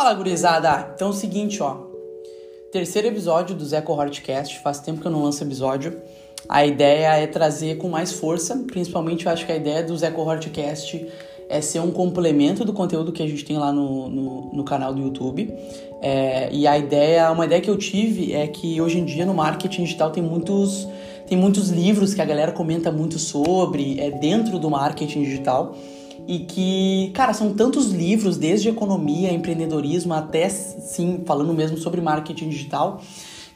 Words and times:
Fala, 0.00 0.14
gurizada! 0.14 0.92
Então 0.94 1.08
é 1.08 1.10
o 1.10 1.12
seguinte, 1.12 1.62
ó. 1.62 1.76
Terceiro 2.72 3.08
episódio 3.08 3.54
do 3.54 3.62
Zé 3.66 3.82
Cohortcast. 3.82 4.58
Faz 4.60 4.80
tempo 4.80 4.98
que 4.98 5.06
eu 5.06 5.10
não 5.10 5.22
lanço 5.22 5.44
episódio. 5.44 6.00
A 6.48 6.64
ideia 6.64 7.16
é 7.16 7.26
trazer 7.26 7.76
com 7.76 7.86
mais 7.86 8.10
força, 8.10 8.64
principalmente 8.66 9.26
eu 9.26 9.32
acho 9.32 9.44
que 9.44 9.52
a 9.52 9.56
ideia 9.56 9.82
do 9.82 9.94
Zé 9.94 10.10
Cohortcast 10.10 11.06
é 11.50 11.60
ser 11.60 11.80
um 11.80 11.90
complemento 11.90 12.64
do 12.64 12.72
conteúdo 12.72 13.12
que 13.12 13.22
a 13.22 13.28
gente 13.28 13.44
tem 13.44 13.58
lá 13.58 13.74
no, 13.74 14.08
no, 14.08 14.50
no 14.54 14.64
canal 14.64 14.94
do 14.94 15.02
YouTube. 15.02 15.54
É, 16.00 16.48
e 16.50 16.66
a 16.66 16.78
ideia, 16.78 17.30
uma 17.30 17.44
ideia 17.44 17.60
que 17.60 17.68
eu 17.68 17.76
tive 17.76 18.32
é 18.32 18.46
que 18.46 18.80
hoje 18.80 18.98
em 18.98 19.04
dia 19.04 19.26
no 19.26 19.34
marketing 19.34 19.84
digital 19.84 20.10
tem 20.10 20.22
muitos, 20.22 20.88
tem 21.26 21.36
muitos 21.36 21.68
livros 21.68 22.14
que 22.14 22.22
a 22.22 22.24
galera 22.24 22.52
comenta 22.52 22.90
muito 22.90 23.18
sobre, 23.18 24.00
é 24.00 24.10
dentro 24.10 24.58
do 24.58 24.70
marketing 24.70 25.24
digital 25.24 25.76
e 26.26 26.40
que, 26.40 27.10
cara, 27.14 27.32
são 27.32 27.52
tantos 27.54 27.90
livros, 27.90 28.36
desde 28.36 28.68
economia, 28.68 29.32
empreendedorismo, 29.32 30.14
até, 30.14 30.48
sim, 30.48 31.22
falando 31.26 31.52
mesmo 31.52 31.76
sobre 31.76 32.00
marketing 32.00 32.48
digital, 32.48 33.00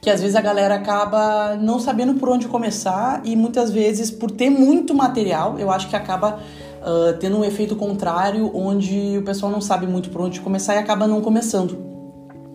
que 0.00 0.10
às 0.10 0.20
vezes 0.20 0.36
a 0.36 0.40
galera 0.40 0.74
acaba 0.74 1.56
não 1.56 1.78
sabendo 1.78 2.14
por 2.14 2.28
onde 2.28 2.46
começar 2.46 3.22
e 3.24 3.34
muitas 3.34 3.70
vezes, 3.70 4.10
por 4.10 4.30
ter 4.30 4.50
muito 4.50 4.94
material, 4.94 5.58
eu 5.58 5.70
acho 5.70 5.88
que 5.88 5.96
acaba 5.96 6.40
uh, 6.82 7.16
tendo 7.18 7.38
um 7.38 7.44
efeito 7.44 7.74
contrário, 7.74 8.50
onde 8.54 9.16
o 9.18 9.22
pessoal 9.22 9.50
não 9.50 9.60
sabe 9.60 9.86
muito 9.86 10.10
por 10.10 10.20
onde 10.20 10.40
começar 10.40 10.74
e 10.74 10.78
acaba 10.78 11.06
não 11.06 11.22
começando. 11.22 11.78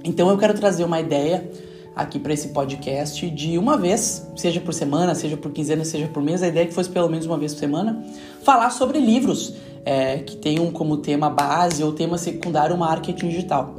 Então 0.04 0.30
eu 0.30 0.38
quero 0.38 0.54
trazer 0.54 0.84
uma 0.84 1.00
ideia 1.00 1.50
aqui 1.96 2.20
para 2.20 2.34
esse 2.34 2.50
podcast 2.50 3.30
de 3.30 3.58
uma 3.58 3.78
vez, 3.78 4.26
seja 4.36 4.62
por 4.62 4.74
semana, 4.74 5.14
seja 5.16 5.36
por 5.36 5.52
quinzena, 5.52 5.84
seja 5.84 6.08
por 6.08 6.24
mês, 6.24 6.42
a 6.42 6.48
ideia 6.48 6.64
é 6.64 6.68
que 6.68 6.74
fosse 6.74 6.90
pelo 6.90 7.10
menos 7.10 7.26
uma 7.26 7.38
vez 7.38 7.54
por 7.54 7.60
semana, 7.60 8.06
falar 8.44 8.70
sobre 8.70 9.00
livros 9.00 9.56
é, 9.86 10.18
que 10.18 10.36
tenham 10.38 10.72
como 10.72 10.98
tema 10.98 11.30
base 11.30 11.84
ou 11.84 11.94
tema 11.94 12.18
secundário 12.18 12.78
marketing 12.78 13.30
digital. 13.30 13.76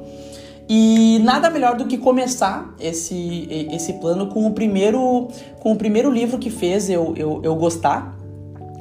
E 0.68 1.18
nada 1.24 1.50
melhor 1.50 1.76
do 1.76 1.86
que 1.86 1.98
começar 1.98 2.74
esse, 2.78 3.48
esse 3.72 3.94
plano 3.94 4.28
com 4.28 4.46
o 4.46 4.52
primeiro, 4.52 5.26
com 5.58 5.72
o 5.72 5.76
primeiro 5.76 6.10
livro 6.10 6.38
que 6.38 6.48
fez 6.48 6.88
eu, 6.88 7.12
eu, 7.16 7.40
eu 7.42 7.56
gostar 7.56 8.16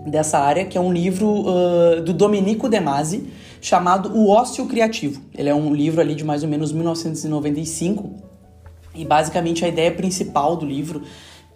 dessa 0.06 0.38
área, 0.38 0.66
que 0.66 0.78
é 0.78 0.82
um 0.82 0.94
livro 0.94 1.28
uh, 1.28 2.02
do 2.02 2.14
Domenico 2.14 2.70
De 2.70 2.80
Masi, 2.80 3.28
chamado 3.60 4.16
O 4.16 4.30
Ócio 4.30 4.66
Criativo. 4.68 5.22
Ele 5.36 5.50
é 5.50 5.56
um 5.56 5.74
livro 5.74 6.00
ali 6.00 6.14
de 6.14 6.24
mais 6.24 6.44
ou 6.44 6.50
menos 6.50 6.72
1995 6.72 8.12
e 8.94 9.06
basicamente 9.06 9.66
a 9.66 9.68
ideia 9.68 9.92
principal 9.92 10.56
do 10.56 10.66
livro 10.66 11.02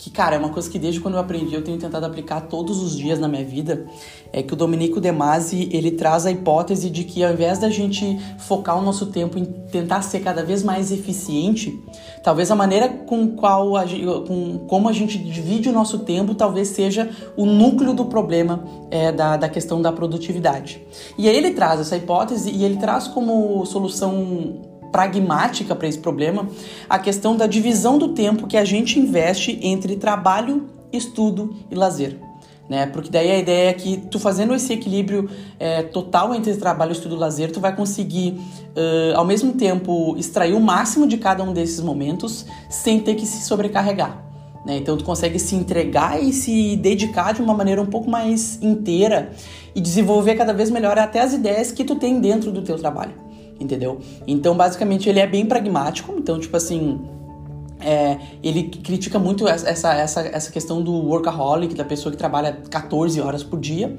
que, 0.03 0.09
cara, 0.09 0.35
é 0.35 0.37
uma 0.37 0.49
coisa 0.49 0.69
que 0.69 0.77
desde 0.77 0.99
quando 0.99 1.13
eu 1.13 1.19
aprendi 1.21 1.55
eu 1.55 1.63
tenho 1.63 1.77
tentado 1.77 2.05
aplicar 2.05 2.41
todos 2.41 2.83
os 2.83 2.97
dias 2.97 3.19
na 3.19 3.27
minha 3.29 3.45
vida, 3.45 3.87
é 4.33 4.43
que 4.43 4.51
o 4.51 4.55
Domenico 4.55 4.99
De 4.99 5.09
Masi, 5.13 5.69
ele 5.71 5.91
traz 5.91 6.25
a 6.25 6.31
hipótese 6.31 6.89
de 6.89 7.05
que 7.05 7.23
ao 7.23 7.31
invés 7.31 7.57
da 7.57 7.69
gente 7.69 8.19
focar 8.37 8.77
o 8.77 8.81
nosso 8.81 9.05
tempo 9.05 9.39
em 9.39 9.45
tentar 9.45 10.01
ser 10.01 10.19
cada 10.19 10.43
vez 10.43 10.61
mais 10.61 10.91
eficiente, 10.91 11.81
talvez 12.21 12.51
a 12.51 12.55
maneira 12.55 12.89
com 12.89 13.29
qual 13.29 13.77
a 13.77 13.85
com 14.27 14.65
como 14.67 14.89
a 14.89 14.91
gente 14.91 15.17
divide 15.17 15.69
o 15.69 15.71
nosso 15.71 15.99
tempo 15.99 16.35
talvez 16.35 16.67
seja 16.67 17.09
o 17.37 17.45
núcleo 17.45 17.93
do 17.93 18.03
problema 18.03 18.61
é, 18.91 19.09
da, 19.09 19.37
da 19.37 19.47
questão 19.47 19.81
da 19.81 19.93
produtividade. 19.93 20.85
E 21.17 21.29
aí 21.29 21.37
ele 21.37 21.51
traz 21.51 21.79
essa 21.79 21.95
hipótese 21.95 22.51
e 22.51 22.65
ele 22.65 22.75
traz 22.75 23.07
como 23.07 23.65
solução 23.65 24.72
pragmática 24.93 25.75
para 25.75 25.87
esse 25.87 25.97
problema 25.97 26.47
a 26.87 26.99
questão 26.99 27.35
da 27.35 27.47
divisão 27.47 27.97
do 27.97 28.09
tempo 28.09 28.45
que 28.45 28.55
a 28.55 28.63
gente 28.63 28.99
investe 28.99 29.59
entre 29.63 29.95
trabalho, 29.95 30.69
estudo 30.93 31.55
e 31.71 31.75
lazer. 31.75 32.19
Né? 32.69 32.85
Porque 32.85 33.09
daí 33.09 33.29
a 33.29 33.39
ideia 33.39 33.71
é 33.71 33.73
que 33.73 33.97
tu 33.97 34.19
fazendo 34.19 34.53
esse 34.53 34.71
equilíbrio 34.71 35.29
é, 35.59 35.81
total 35.81 36.33
entre 36.33 36.55
trabalho, 36.55 36.91
estudo 36.91 37.15
e 37.15 37.17
lazer, 37.17 37.51
tu 37.51 37.59
vai 37.59 37.75
conseguir 37.75 38.39
uh, 38.77 39.17
ao 39.17 39.25
mesmo 39.25 39.53
tempo 39.53 40.15
extrair 40.17 40.53
o 40.53 40.61
máximo 40.61 41.05
de 41.05 41.17
cada 41.17 41.43
um 41.43 41.51
desses 41.51 41.81
momentos 41.81 42.45
sem 42.69 42.99
ter 42.99 43.15
que 43.15 43.25
se 43.25 43.43
sobrecarregar. 43.43 44.23
Né? 44.65 44.77
Então 44.77 44.95
tu 44.95 45.03
consegue 45.03 45.39
se 45.39 45.55
entregar 45.55 46.23
e 46.23 46.31
se 46.31 46.77
dedicar 46.77 47.33
de 47.33 47.41
uma 47.41 47.53
maneira 47.53 47.81
um 47.81 47.87
pouco 47.87 48.09
mais 48.09 48.61
inteira 48.61 49.31
e 49.75 49.81
desenvolver 49.81 50.35
cada 50.35 50.53
vez 50.53 50.69
melhor 50.69 50.97
até 50.97 51.19
as 51.19 51.33
ideias 51.33 51.71
que 51.71 51.83
tu 51.83 51.95
tem 51.95 52.21
dentro 52.21 52.51
do 52.51 52.61
teu 52.61 52.77
trabalho 52.77 53.32
entendeu? 53.63 53.99
Então, 54.27 54.55
basicamente, 54.55 55.09
ele 55.09 55.19
é 55.19 55.27
bem 55.27 55.45
pragmático. 55.45 56.13
Então, 56.17 56.39
tipo 56.39 56.55
assim, 56.55 56.99
é, 57.79 58.17
ele 58.41 58.63
critica 58.63 59.19
muito 59.19 59.47
essa, 59.47 59.93
essa, 59.93 60.21
essa 60.21 60.51
questão 60.51 60.81
do 60.81 60.93
workaholic, 60.93 61.75
da 61.75 61.83
pessoa 61.83 62.11
que 62.11 62.17
trabalha 62.17 62.53
14 62.69 63.19
horas 63.19 63.43
por 63.43 63.59
dia. 63.59 63.95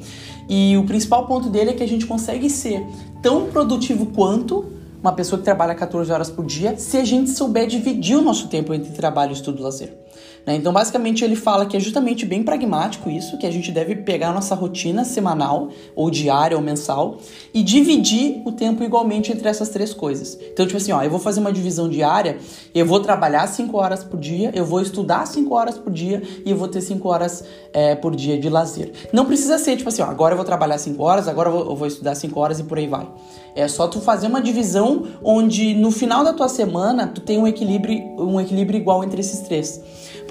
E 0.49 0.77
o 0.77 0.85
principal 0.85 1.27
ponto 1.27 1.49
dele 1.49 1.71
é 1.71 1.73
que 1.75 1.83
a 1.83 1.89
gente 1.89 2.07
consegue 2.07 2.49
ser 2.49 2.85
tão 3.23 3.47
produtivo 3.47 4.07
quanto 4.07 4.65
uma 5.01 5.13
pessoa 5.13 5.39
que 5.39 5.45
trabalha 5.45 5.75
14 5.75 6.11
horas 6.11 6.31
por 6.31 6.47
dia 6.47 6.79
se 6.79 6.97
a 6.97 7.05
gente 7.05 7.31
souber 7.31 7.67
dividir 7.67 8.17
o 8.17 8.23
nosso 8.23 8.49
tempo 8.49 8.73
entre 8.73 8.91
trabalho, 8.93 9.33
estudo 9.33 9.59
e 9.59 9.63
lazer. 9.63 10.04
Né? 10.47 10.57
Então, 10.57 10.73
basicamente, 10.73 11.25
ele 11.25 11.37
fala 11.37 11.67
que 11.67 11.77
é 11.77 11.81
justamente 11.81 12.27
bem 12.27 12.43
pragmático 12.43 13.09
isso, 13.09 13.39
que 13.39 13.47
a 13.47 13.51
gente 13.51 13.73
deve 13.73 13.97
pegar 13.97 14.29
a 14.29 14.33
nossa 14.33 14.55
rotina 14.55 15.05
semanal, 15.05 15.71
ou 15.95 16.11
diária, 16.11 16.57
ou 16.57 16.63
mensal, 16.63 17.19
e 17.53 17.63
dividir 17.63 18.43
o 18.45 18.53
tempo 18.53 18.83
igualmente 18.85 19.33
entre 19.33 19.49
essas 19.49 19.69
três 19.71 19.95
coisas. 19.95 20.39
Então, 20.53 20.67
tipo 20.67 20.77
assim, 20.77 20.93
ó, 20.93 21.03
eu 21.03 21.11
vou 21.11 21.21
fazer 21.21 21.41
uma 21.41 21.53
divisão 21.53 21.89
diária, 21.89 22.39
eu 22.75 22.85
vou 22.85 23.01
trabalhar 23.01 23.47
5 23.47 23.77
horas 23.77 24.05
por 24.05 24.19
dia, 24.19 24.51
eu 24.55 24.65
vou 24.65 24.81
estudar 24.81 25.27
5 25.27 25.55
horas 25.55 25.79
por 25.79 25.93
dia 25.93 26.23
e 26.45 26.51
eu 26.51 26.57
vou 26.57 26.69
ter 26.69 26.81
5 26.81 27.09
horas 27.09 27.45
é, 27.73 27.95
por 27.95 28.15
dia 28.15 28.39
de 28.39 28.49
lazer. 28.49 28.93
Não 29.13 29.25
precisa 29.25 29.59
ser, 29.59 29.77
tipo 29.77 29.89
assim, 29.89 30.03
ó, 30.03 30.07
agora 30.07 30.33
eu 30.33 30.37
vou 30.37 30.45
trabalhar 30.45 30.79
5 30.79 31.03
horas, 31.03 31.29
agora 31.29 31.49
eu 31.49 31.53
vou, 31.53 31.71
eu 31.71 31.77
vou 31.77 31.87
estudar 31.87 32.15
5 32.15 32.39
horas 32.39 32.61
e 32.61 32.65
por 32.65 32.79
aí 32.79 32.87
vai. 32.87 33.09
É 33.57 33.69
só 33.69 33.87
tu 33.87 34.01
fazer 34.01 34.27
uma 34.27 34.43
divisão 34.43 35.07
onde 35.23 35.75
no 35.75 35.91
final 35.93 36.25
da 36.25 36.33
tua 36.33 36.49
semana 36.49 37.07
tu 37.07 37.21
tem 37.21 37.39
um 37.39 37.47
equilíbrio, 37.47 38.03
um 38.19 38.41
equilíbrio 38.41 38.79
igual 38.79 39.05
entre 39.05 39.21
esses 39.21 39.41
três. 39.41 39.81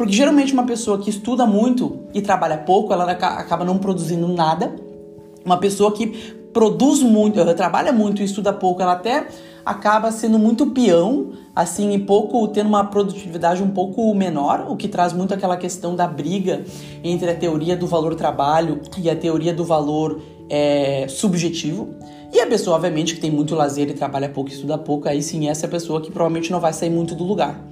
Porque 0.03 0.17
geralmente 0.17 0.51
uma 0.51 0.65
pessoa 0.65 0.97
que 0.97 1.09
estuda 1.09 1.45
muito 1.45 1.99
e 2.13 2.21
trabalha 2.21 2.57
pouco, 2.57 2.91
ela 2.91 3.09
acaba 3.09 3.63
não 3.63 3.77
produzindo 3.77 4.27
nada. 4.27 4.75
Uma 5.45 5.55
pessoa 5.55 5.93
que 5.93 6.07
produz 6.51 7.01
muito, 7.01 7.39
trabalha 7.55 7.93
muito 7.93 8.21
e 8.21 8.25
estuda 8.25 8.51
pouco, 8.51 8.81
ela 8.81 8.91
até 8.91 9.27
acaba 9.65 10.11
sendo 10.11 10.37
muito 10.37 10.67
peão, 10.71 11.31
assim, 11.55 11.93
e 11.93 11.99
pouco 11.99 12.45
tendo 12.49 12.67
uma 12.67 12.83
produtividade 12.83 13.63
um 13.63 13.69
pouco 13.69 14.13
menor, 14.13 14.65
o 14.67 14.75
que 14.75 14.89
traz 14.89 15.13
muito 15.13 15.33
aquela 15.33 15.55
questão 15.55 15.95
da 15.95 16.05
briga 16.05 16.65
entre 17.01 17.29
a 17.29 17.35
teoria 17.35 17.77
do 17.77 17.87
valor 17.87 18.13
trabalho 18.13 18.81
e 18.97 19.09
a 19.09 19.15
teoria 19.15 19.53
do 19.53 19.63
valor 19.63 20.21
é, 20.49 21.07
subjetivo. 21.07 21.95
E 22.33 22.41
a 22.41 22.45
pessoa, 22.45 22.75
obviamente, 22.75 23.15
que 23.15 23.21
tem 23.21 23.31
muito 23.31 23.55
lazer 23.55 23.89
e 23.89 23.93
trabalha 23.93 24.27
pouco 24.27 24.49
e 24.49 24.53
estuda 24.53 24.77
pouco, 24.77 25.07
aí 25.07 25.23
sim 25.23 25.47
essa 25.47 25.65
é 25.65 25.67
a 25.67 25.71
pessoa 25.71 26.01
que 26.01 26.11
provavelmente 26.11 26.51
não 26.51 26.59
vai 26.59 26.73
sair 26.73 26.89
muito 26.89 27.15
do 27.15 27.23
lugar. 27.23 27.71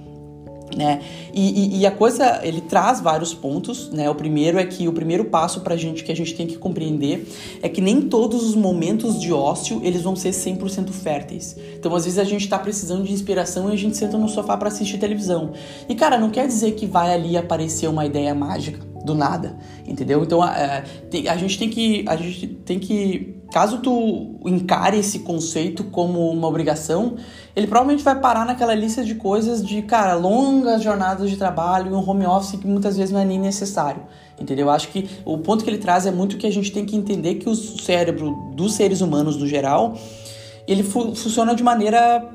Né? 0.75 1.01
E, 1.33 1.77
e, 1.77 1.79
e, 1.79 1.85
a 1.85 1.91
coisa, 1.91 2.39
ele 2.43 2.61
traz 2.61 3.01
vários 3.01 3.33
pontos, 3.33 3.89
né? 3.89 4.09
O 4.09 4.15
primeiro 4.15 4.57
é 4.57 4.65
que 4.65 4.87
o 4.87 4.93
primeiro 4.93 5.25
passo 5.25 5.61
pra 5.61 5.75
gente 5.75 6.03
que 6.03 6.11
a 6.11 6.15
gente 6.15 6.33
tem 6.33 6.47
que 6.47 6.57
compreender 6.57 7.27
é 7.61 7.67
que 7.67 7.81
nem 7.81 8.01
todos 8.01 8.43
os 8.43 8.55
momentos 8.55 9.19
de 9.19 9.33
ócio, 9.33 9.81
eles 9.83 10.01
vão 10.01 10.15
ser 10.15 10.29
100% 10.29 10.89
férteis. 10.91 11.57
Então, 11.77 11.93
às 11.93 12.05
vezes 12.05 12.19
a 12.19 12.23
gente 12.23 12.47
tá 12.47 12.57
precisando 12.57 13.03
de 13.03 13.11
inspiração 13.11 13.69
e 13.69 13.73
a 13.73 13.77
gente 13.77 13.97
senta 13.97 14.17
no 14.17 14.29
sofá 14.29 14.55
para 14.55 14.69
assistir 14.69 14.97
televisão. 14.97 15.51
E 15.89 15.95
cara, 15.95 16.17
não 16.17 16.29
quer 16.29 16.47
dizer 16.47 16.71
que 16.71 16.85
vai 16.85 17.13
ali 17.13 17.35
aparecer 17.35 17.87
uma 17.87 18.05
ideia 18.05 18.33
mágica 18.33 18.91
do 19.03 19.15
nada, 19.15 19.57
entendeu? 19.87 20.23
Então 20.23 20.41
a, 20.41 20.55
é, 20.57 20.83
a, 21.27 21.33
a, 21.33 21.37
gente 21.37 21.57
tem 21.57 21.69
que 21.69 22.05
a 22.07 22.15
gente 22.15 22.47
tem 22.47 22.79
que 22.79 23.40
caso 23.51 23.79
tu 23.79 24.39
encare 24.45 24.97
esse 24.97 25.19
conceito 25.19 25.83
como 25.85 26.29
uma 26.29 26.47
obrigação, 26.47 27.15
ele 27.55 27.67
provavelmente 27.67 28.03
vai 28.03 28.19
parar 28.19 28.45
naquela 28.45 28.73
lista 28.73 29.03
de 29.03 29.15
coisas 29.15 29.65
de 29.65 29.81
cara 29.81 30.13
longas 30.13 30.81
jornadas 30.81 31.29
de 31.29 31.37
trabalho, 31.37 31.93
um 31.93 32.09
home 32.09 32.25
office 32.25 32.59
que 32.59 32.65
muitas 32.65 32.97
vezes 32.97 33.11
não 33.11 33.19
é 33.19 33.25
nem 33.25 33.39
necessário, 33.39 34.03
entendeu? 34.39 34.67
Eu 34.67 34.71
acho 34.71 34.87
que 34.87 35.09
o 35.25 35.37
ponto 35.37 35.63
que 35.63 35.69
ele 35.69 35.77
traz 35.77 36.05
é 36.05 36.11
muito 36.11 36.37
que 36.37 36.47
a 36.47 36.51
gente 36.51 36.71
tem 36.71 36.85
que 36.85 36.95
entender 36.95 37.35
que 37.35 37.49
o 37.49 37.55
cérebro 37.55 38.51
dos 38.55 38.73
seres 38.73 39.01
humanos 39.01 39.35
no 39.37 39.47
geral 39.47 39.95
ele 40.67 40.83
fu 40.83 41.13
funciona 41.15 41.53
de 41.53 41.63
maneira 41.63 42.25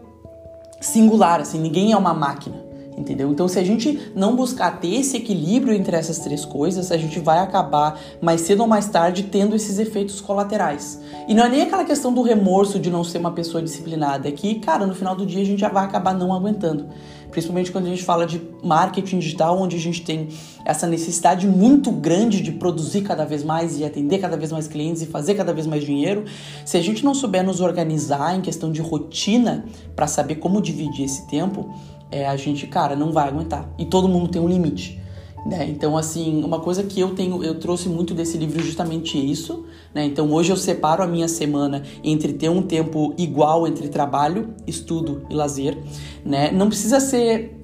singular, 0.81 1.41
assim, 1.41 1.59
ninguém 1.59 1.93
é 1.93 1.97
uma 1.97 2.13
máquina 2.13 2.66
entendeu? 2.97 3.31
Então, 3.31 3.47
se 3.47 3.59
a 3.59 3.65
gente 3.65 4.11
não 4.15 4.35
buscar 4.35 4.81
ter 4.81 4.95
esse 4.95 5.17
equilíbrio 5.17 5.75
entre 5.75 5.95
essas 5.95 6.19
três 6.19 6.45
coisas, 6.45 6.91
a 6.91 6.97
gente 6.97 7.21
vai 7.21 7.39
acabar 7.39 8.01
mais 8.21 8.41
cedo 8.41 8.61
ou 8.61 8.67
mais 8.67 8.89
tarde 8.89 9.25
tendo 9.25 9.55
esses 9.55 9.79
efeitos 9.79 10.21
colaterais. 10.21 11.01
E 11.29 11.35
não 11.35 11.45
é 11.45 11.49
nem 11.49 11.63
aquela 11.63 11.85
questão 11.85 12.13
do 12.13 12.23
remorso 12.23 12.79
de 12.79 12.91
não 12.91 13.05
ser 13.05 13.19
uma 13.19 13.33
pessoa 13.33 13.63
disciplinada, 13.63 14.29
é 14.29 14.33
que, 14.33 14.57
cara, 14.57 14.87
no 14.87 14.95
final 14.95 15.15
do 15.15 15.27
dia 15.27 15.43
a 15.43 15.45
gente 15.45 15.61
já 15.61 15.69
vai 15.69 15.85
acabar 15.85 16.15
não 16.15 16.33
aguentando. 16.33 16.87
Principalmente 17.31 17.71
quando 17.71 17.87
a 17.87 17.91
gente 17.91 18.03
fala 18.03 18.25
de 18.25 18.41
marketing 18.63 19.19
digital, 19.19 19.61
onde 19.61 19.77
a 19.77 19.79
gente 19.79 20.03
tem 20.03 20.29
essa 20.65 20.87
necessidade 20.87 21.47
muito 21.47 21.91
grande 21.91 22.41
de 22.41 22.53
produzir 22.53 23.03
cada 23.03 23.25
vez 23.25 23.45
mais 23.45 23.79
e 23.79 23.85
atender 23.85 24.19
cada 24.19 24.37
vez 24.37 24.51
mais 24.51 24.67
clientes 24.67 25.03
e 25.03 25.07
fazer 25.07 25.35
cada 25.35 25.53
vez 25.53 25.67
mais 25.67 25.85
dinheiro. 25.85 26.25
Se 26.65 26.77
a 26.77 26.83
gente 26.83 27.05
não 27.05 27.15
souber 27.15 27.45
nos 27.45 27.61
organizar 27.61 28.37
em 28.37 28.41
questão 28.41 28.73
de 28.73 28.81
rotina 28.81 29.67
para 29.95 30.07
saber 30.07 30.37
como 30.37 30.63
dividir 30.63 31.05
esse 31.05 31.27
tempo, 31.27 31.69
é, 32.11 32.27
a 32.27 32.37
gente, 32.37 32.67
cara, 32.67 32.95
não 32.95 33.13
vai 33.13 33.29
aguentar. 33.29 33.69
E 33.79 33.85
todo 33.85 34.09
mundo 34.09 34.29
tem 34.29 34.41
um 34.41 34.49
limite. 34.49 35.01
Né? 35.47 35.65
Então, 35.69 35.97
assim, 35.97 36.43
uma 36.43 36.59
coisa 36.59 36.83
que 36.83 36.99
eu 36.99 37.15
tenho, 37.15 37.43
eu 37.45 37.61
trouxe 37.61 37.89
muito 37.89 38.13
desse 38.13 38.37
livro 38.37 38.61
justamente 38.61 39.17
isso, 39.17 39.65
né? 39.95 40.05
Então, 40.05 40.33
hoje 40.33 40.51
eu 40.51 40.57
separo 40.57 41.05
a 41.05 41.07
minha 41.07 41.29
semana 41.29 41.85
entre 42.03 42.33
ter 42.33 42.49
um 42.49 42.61
tempo 42.61 43.15
igual 43.17 43.65
entre 43.65 43.89
trabalho, 43.89 44.55
estudo 44.67 45.25
e 45.31 45.35
lazer, 45.35 45.79
né? 46.25 46.51
Não 46.51 46.67
precisa 46.67 46.99
ser 46.99 47.57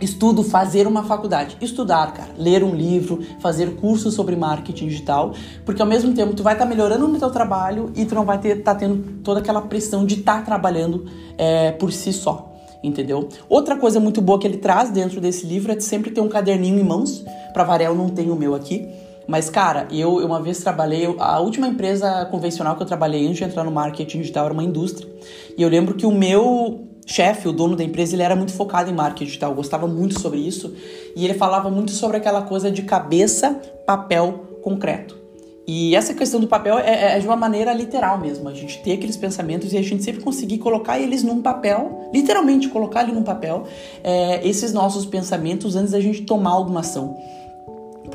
estudo, 0.00 0.44
fazer 0.44 0.86
uma 0.86 1.02
faculdade, 1.02 1.56
estudar, 1.60 2.12
cara, 2.12 2.30
ler 2.38 2.62
um 2.62 2.74
livro, 2.74 3.20
fazer 3.40 3.74
cursos 3.76 4.14
sobre 4.14 4.36
marketing 4.36 4.86
digital, 4.86 5.34
porque 5.64 5.82
ao 5.82 5.88
mesmo 5.88 6.14
tempo 6.14 6.34
tu 6.34 6.42
vai 6.42 6.52
estar 6.52 6.64
tá 6.64 6.70
melhorando 6.70 7.08
no 7.08 7.18
teu 7.18 7.30
trabalho 7.30 7.90
e 7.96 8.04
tu 8.04 8.14
não 8.14 8.24
vai 8.24 8.36
estar 8.36 8.62
tá 8.62 8.74
tendo 8.76 9.22
toda 9.22 9.40
aquela 9.40 9.62
pressão 9.62 10.06
de 10.06 10.20
estar 10.20 10.38
tá 10.38 10.42
trabalhando 10.42 11.06
é, 11.36 11.72
por 11.72 11.92
si 11.92 12.12
só 12.12 12.53
entendeu? 12.86 13.28
Outra 13.48 13.76
coisa 13.76 13.98
muito 13.98 14.20
boa 14.20 14.38
que 14.38 14.46
ele 14.46 14.58
traz 14.58 14.90
dentro 14.90 15.20
desse 15.20 15.46
livro 15.46 15.72
é 15.72 15.74
de 15.74 15.82
sempre 15.82 16.10
ter 16.10 16.20
um 16.20 16.28
caderninho 16.28 16.78
em 16.78 16.84
mãos. 16.84 17.24
Para 17.52 17.64
variar, 17.64 17.90
eu 17.90 17.96
não 17.96 18.08
tenho 18.08 18.34
o 18.34 18.36
meu 18.36 18.54
aqui. 18.54 18.86
Mas, 19.26 19.48
cara, 19.48 19.88
eu 19.90 20.18
uma 20.18 20.40
vez 20.40 20.58
trabalhei. 20.60 21.06
A 21.18 21.40
última 21.40 21.66
empresa 21.66 22.26
convencional 22.26 22.76
que 22.76 22.82
eu 22.82 22.86
trabalhei 22.86 23.26
antes 23.26 23.38
de 23.38 23.44
entrar 23.44 23.64
no 23.64 23.70
marketing 23.70 24.18
digital 24.18 24.44
era 24.44 24.52
uma 24.52 24.62
indústria. 24.62 25.08
E 25.56 25.62
eu 25.62 25.68
lembro 25.68 25.94
que 25.94 26.04
o 26.04 26.12
meu 26.12 26.86
chefe, 27.06 27.48
o 27.48 27.52
dono 27.52 27.74
da 27.74 27.84
empresa, 27.84 28.14
ele 28.14 28.22
era 28.22 28.36
muito 28.36 28.52
focado 28.52 28.90
em 28.90 28.94
marketing 28.94 29.24
digital, 29.24 29.54
gostava 29.54 29.86
muito 29.86 30.20
sobre 30.20 30.38
isso. 30.38 30.74
E 31.16 31.24
ele 31.24 31.34
falava 31.34 31.70
muito 31.70 31.90
sobre 31.90 32.18
aquela 32.18 32.42
coisa 32.42 32.70
de 32.70 32.82
cabeça, 32.82 33.60
papel, 33.86 34.58
concreto. 34.62 35.23
E 35.66 35.96
essa 35.96 36.12
questão 36.12 36.40
do 36.40 36.46
papel 36.46 36.78
é, 36.78 37.16
é, 37.16 37.18
de 37.18 37.26
uma 37.26 37.36
maneira 37.36 37.72
literal 37.72 38.18
mesmo, 38.18 38.48
a 38.48 38.54
gente 38.54 38.82
ter 38.82 38.92
aqueles 38.92 39.16
pensamentos 39.16 39.72
e 39.72 39.78
a 39.78 39.82
gente 39.82 40.02
sempre 40.02 40.22
conseguir 40.22 40.58
colocar 40.58 40.98
eles 40.98 41.22
num 41.22 41.40
papel, 41.40 42.10
literalmente 42.12 42.68
colocar 42.68 43.00
ali 43.00 43.12
num 43.12 43.22
papel, 43.22 43.66
é, 44.02 44.46
esses 44.46 44.74
nossos 44.74 45.06
pensamentos 45.06 45.74
antes 45.74 45.92
da 45.92 46.00
gente 46.00 46.22
tomar 46.22 46.50
alguma 46.50 46.80
ação. 46.80 47.16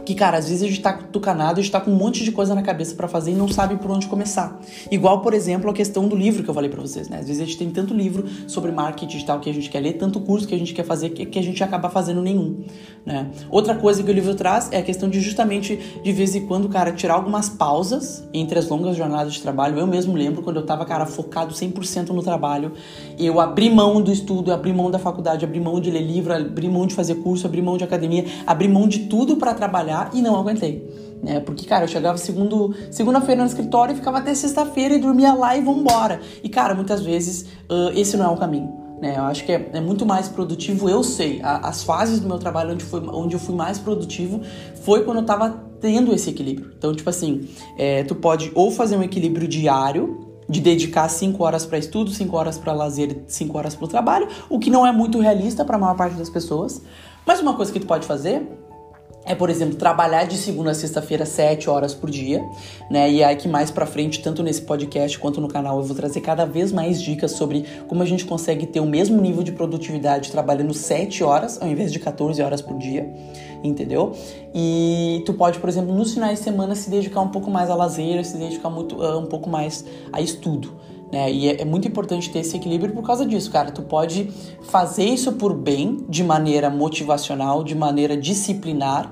Porque, 0.10 0.18
cara, 0.18 0.40
às 0.40 0.50
vezes 0.50 0.64
a 0.64 0.68
gente 0.68 0.82
tá 0.82 0.92
tucanado, 0.92 1.60
a 1.60 1.62
gente 1.62 1.72
tá 1.72 1.80
com 1.80 1.92
um 1.92 1.96
monte 1.96 2.24
de 2.24 2.32
coisa 2.32 2.56
na 2.56 2.64
cabeça 2.64 2.96
para 2.96 3.08
fazer 3.08 3.30
e 3.30 3.36
não 3.36 3.48
sabe 3.48 3.76
por 3.76 3.92
onde 3.92 4.08
começar. 4.08 4.60
Igual, 4.90 5.22
por 5.22 5.36
exemplo, 5.36 5.70
a 5.70 5.74
questão 5.74 6.08
do 6.08 6.16
livro 6.16 6.44
que 6.44 6.50
eu 6.50 6.54
falei 6.54 6.68
para 6.68 6.82
vocês, 6.82 7.08
né? 7.08 7.20
Às 7.20 7.28
vezes 7.28 7.40
a 7.44 7.46
gente 7.46 7.60
tem 7.60 7.70
tanto 7.70 7.94
livro 7.94 8.26
sobre 8.48 8.72
marketing 8.72 9.06
digital 9.06 9.40
que 9.40 9.48
a 9.52 9.54
gente 9.54 9.70
quer 9.70 9.82
ler, 9.82 9.94
tanto 9.94 10.20
curso 10.20 10.48
que 10.48 10.56
a 10.56 10.58
gente 10.58 10.74
quer 10.74 10.84
fazer 10.84 11.10
que, 11.12 11.28
que 11.28 11.38
a 11.38 11.44
gente 11.44 11.64
acaba 11.64 11.92
fazendo 11.92 12.24
nenhum, 12.24 12.64
né? 13.06 13.30
Outra 13.52 13.76
coisa 13.76 14.02
que 14.02 14.10
o 14.10 14.14
livro 14.14 14.34
traz 14.34 14.70
é 14.72 14.80
a 14.80 14.82
questão 14.82 15.08
de 15.08 15.22
justamente, 15.22 15.80
de 16.04 16.12
vez 16.12 16.34
em 16.34 16.48
quando, 16.48 16.68
cara, 16.70 16.92
tirar 16.92 17.14
algumas 17.14 17.48
pausas 17.48 18.28
entre 18.34 18.58
as 18.58 18.68
longas 18.68 18.98
jornadas 18.98 19.34
de 19.34 19.42
trabalho. 19.44 19.78
Eu 19.78 19.86
mesmo 19.86 20.16
lembro 20.16 20.42
quando 20.42 20.56
eu 20.56 20.66
tava, 20.66 20.86
cara, 20.86 21.06
focado 21.06 21.54
100% 21.54 22.10
no 22.10 22.24
trabalho, 22.24 22.72
eu 23.20 23.40
abri 23.40 23.70
mão 23.70 24.02
do 24.02 24.12
estudo, 24.12 24.52
abri 24.52 24.74
mão 24.74 24.90
da 24.90 24.98
faculdade, 24.98 25.46
abri 25.46 25.60
mão 25.60 25.80
de 25.80 25.92
ler 25.92 26.02
livro, 26.02 26.34
abri 26.34 26.68
mão 26.68 26.88
de 26.88 26.96
fazer 26.96 27.14
curso, 27.16 27.46
abri 27.46 27.62
mão 27.62 27.78
de 27.78 27.84
academia, 27.84 28.26
abri 28.48 28.68
mão 28.68 28.88
de 28.88 29.02
tudo 29.02 29.36
para 29.36 29.54
trabalhar 29.54 29.99
e 30.14 30.22
não 30.22 30.36
aguentei. 30.36 30.88
Né? 31.22 31.40
Porque, 31.40 31.66
cara, 31.66 31.84
eu 31.84 31.88
chegava 31.88 32.18
segundo, 32.18 32.74
segunda-feira 32.92 33.42
no 33.42 33.48
escritório 33.48 33.94
e 33.94 33.96
ficava 33.96 34.20
até 34.20 34.34
sexta-feira 34.34 34.96
e 34.96 35.00
dormia 35.00 35.34
lá 35.34 35.56
e 35.58 35.62
vambora. 35.62 36.22
E, 36.44 36.50
cara, 36.50 36.74
muitas 36.74 37.02
vezes 37.02 37.46
uh, 37.70 37.92
esse 37.96 38.16
não 38.16 38.26
é 38.26 38.30
o 38.30 38.38
caminho. 38.38 38.74
Né? 39.02 39.16
Eu 39.18 39.24
acho 39.24 39.46
que 39.46 39.52
é, 39.52 39.70
é 39.74 39.82
muito 39.82 40.06
mais 40.06 40.28
produtivo, 40.28 40.90
eu 40.90 41.04
sei. 41.04 41.42
A, 41.42 41.70
as 41.70 41.84
fases 41.84 42.20
do 42.20 42.28
meu 42.28 42.38
trabalho 42.38 42.74
onde, 42.74 42.84
foi, 42.84 43.02
onde 43.08 43.36
eu 43.36 43.40
fui 43.40 43.56
mais 43.56 43.80
produtivo 43.80 44.42
foi 44.82 45.04
quando 45.04 45.18
eu 45.18 45.26
tava 45.26 45.70
tendo 45.80 46.14
esse 46.14 46.30
equilíbrio. 46.30 46.74
Então, 46.78 46.94
tipo 46.94 47.10
assim, 47.10 47.48
é, 47.78 48.04
tu 48.04 48.16
pode 48.16 48.52
ou 48.54 48.72
fazer 48.72 48.98
um 48.98 49.04
equilíbrio 49.04 49.48
diário, 49.48 50.28
de 50.50 50.60
dedicar 50.60 51.08
5 51.08 51.44
horas 51.44 51.64
para 51.64 51.78
estudo, 51.78 52.10
5 52.10 52.36
horas 52.36 52.58
para 52.58 52.74
lazer, 52.74 53.24
5 53.28 53.56
horas 53.56 53.76
para 53.76 53.86
o 53.86 53.88
trabalho, 53.88 54.28
o 54.50 54.58
que 54.58 54.72
não 54.72 54.86
é 54.86 54.92
muito 54.92 55.20
realista 55.20 55.64
para 55.64 55.76
a 55.76 55.80
maior 55.80 55.96
parte 55.96 56.16
das 56.16 56.30
pessoas. 56.30 56.82
Mas 57.24 57.40
uma 57.40 57.54
coisa 57.54 57.72
que 57.72 57.80
tu 57.80 57.86
pode 57.86 58.08
fazer 58.08 58.42
é, 59.30 59.36
por 59.36 59.52
exemplo, 59.52 59.76
trabalhar 59.76 60.24
de 60.24 60.36
segunda 60.36 60.72
a 60.72 60.74
sexta-feira 60.74 61.24
sete 61.24 61.70
horas 61.70 61.94
por 61.94 62.10
dia, 62.10 62.44
né? 62.90 63.12
E 63.12 63.24
aí 63.24 63.36
que 63.36 63.48
mais 63.48 63.70
para 63.70 63.86
frente, 63.86 64.24
tanto 64.24 64.42
nesse 64.42 64.64
podcast 64.64 65.20
quanto 65.20 65.40
no 65.40 65.48
canal, 65.48 65.78
eu 65.78 65.84
vou 65.84 65.96
trazer 65.96 66.20
cada 66.22 66.46
vez 66.46 66.72
mais 66.72 67.00
dicas 67.00 67.34
sobre 67.34 67.64
como 67.88 68.02
a 68.02 68.08
gente 68.08 68.26
consegue 68.26 68.66
ter 68.66 68.80
o 68.80 68.88
mesmo 68.88 69.22
nível 69.22 69.44
de 69.44 69.52
produtividade 69.52 70.32
trabalhando 70.32 70.74
sete 70.74 71.24
horas 71.24 71.62
ao 71.62 71.68
invés 71.68 71.94
de 71.94 72.00
14 72.00 72.42
horas 72.42 72.60
por 72.60 72.76
dia, 72.80 73.08
entendeu? 73.64 74.14
E 74.52 75.22
tu 75.28 75.36
pode, 75.36 75.60
por 75.60 75.70
exemplo, 75.70 75.94
nos 75.94 76.12
finais 76.12 76.40
de 76.40 76.44
semana 76.44 76.74
se 76.74 76.90
dedicar 76.90 77.22
um 77.22 77.30
pouco 77.30 77.52
mais 77.52 77.70
a 77.70 77.76
lazer, 77.76 78.26
se 78.26 78.36
dedicar 78.36 78.72
muito, 78.72 78.96
uh, 78.96 79.20
um 79.20 79.28
pouco 79.28 79.48
mais 79.48 79.86
a 80.12 80.20
estudo. 80.20 80.74
Né? 81.12 81.32
E 81.32 81.50
é, 81.50 81.62
é, 81.62 81.66
muito 81.66 81.88
importante 81.88 82.30
ter 82.30 82.40
esse 82.40 82.56
equilíbrio 82.56 82.94
por 82.94 83.04
causa 83.04 83.26
disso, 83.26 83.52
cara. 83.52 83.72
Tu 83.72 83.82
pode 83.82 84.30
fazer 84.62 85.06
isso 85.06 85.34
por 85.34 85.54
bem, 85.54 86.06
de 86.08 86.24
maneira 86.24 86.70
motivacional, 86.70 87.64
de 87.64 87.76
maneira 87.76 88.16
disciplinar, 88.16 89.12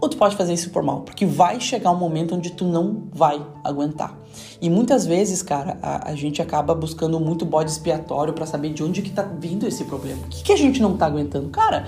ou 0.00 0.08
tu 0.08 0.16
pode 0.16 0.34
fazer 0.34 0.52
isso 0.52 0.70
por 0.70 0.82
mal, 0.82 1.02
porque 1.02 1.24
vai 1.24 1.60
chegar 1.60 1.92
um 1.92 1.96
momento 1.96 2.34
onde 2.34 2.50
tu 2.50 2.64
não 2.64 3.04
vai 3.12 3.40
aguentar. 3.62 4.18
E 4.60 4.68
muitas 4.68 5.06
vezes, 5.06 5.42
cara, 5.42 5.78
a, 5.80 6.10
a 6.10 6.14
gente 6.16 6.42
acaba 6.42 6.74
buscando 6.74 7.20
muito 7.20 7.44
bode 7.44 7.70
expiatório 7.70 8.32
para 8.32 8.44
saber 8.44 8.72
de 8.72 8.82
onde 8.82 9.00
que 9.00 9.10
tá 9.10 9.22
vindo 9.22 9.66
esse 9.66 9.84
problema. 9.84 10.20
O 10.24 10.28
que, 10.28 10.42
que 10.42 10.52
a 10.52 10.56
gente 10.56 10.82
não 10.82 10.96
tá 10.96 11.06
aguentando? 11.06 11.50
Cara, 11.50 11.86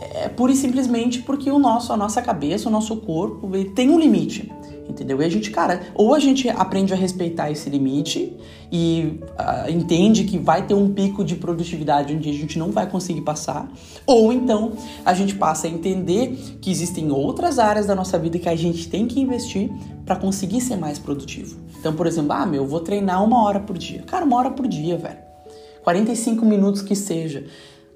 é 0.00 0.28
pura 0.28 0.52
e 0.52 0.56
simplesmente 0.56 1.22
porque 1.22 1.50
o 1.50 1.58
nosso, 1.58 1.92
a 1.92 1.96
nossa 1.96 2.20
cabeça, 2.20 2.68
o 2.68 2.72
nosso 2.72 2.96
corpo, 2.96 3.50
tem 3.74 3.88
um 3.88 3.98
limite 3.98 4.50
entendeu? 4.90 5.20
E 5.22 5.24
a 5.24 5.28
gente, 5.28 5.50
cara, 5.50 5.82
ou 5.94 6.14
a 6.14 6.18
gente 6.18 6.48
aprende 6.48 6.92
a 6.92 6.96
respeitar 6.96 7.50
esse 7.50 7.70
limite 7.70 8.36
e 8.70 9.20
uh, 9.22 9.70
entende 9.70 10.24
que 10.24 10.38
vai 10.38 10.66
ter 10.66 10.74
um 10.74 10.92
pico 10.92 11.24
de 11.24 11.36
produtividade 11.36 12.14
onde 12.14 12.28
a 12.28 12.32
gente 12.32 12.58
não 12.58 12.70
vai 12.70 12.88
conseguir 12.88 13.22
passar, 13.22 13.70
ou 14.06 14.32
então 14.32 14.72
a 15.04 15.14
gente 15.14 15.34
passa 15.34 15.66
a 15.66 15.70
entender 15.70 16.36
que 16.60 16.70
existem 16.70 17.10
outras 17.10 17.58
áreas 17.58 17.86
da 17.86 17.94
nossa 17.94 18.18
vida 18.18 18.38
que 18.38 18.48
a 18.48 18.56
gente 18.56 18.88
tem 18.88 19.06
que 19.06 19.20
investir 19.20 19.70
para 20.04 20.16
conseguir 20.16 20.60
ser 20.60 20.76
mais 20.76 20.98
produtivo. 20.98 21.56
Então, 21.78 21.94
por 21.94 22.06
exemplo, 22.06 22.32
ah, 22.32 22.44
meu, 22.44 22.62
eu 22.62 22.68
vou 22.68 22.80
treinar 22.80 23.24
uma 23.24 23.42
hora 23.42 23.60
por 23.60 23.78
dia. 23.78 24.02
Cara, 24.02 24.24
uma 24.24 24.36
hora 24.36 24.50
por 24.50 24.68
dia, 24.68 24.96
velho. 24.96 25.18
45 25.82 26.44
minutos 26.44 26.82
que 26.82 26.94
seja. 26.94 27.46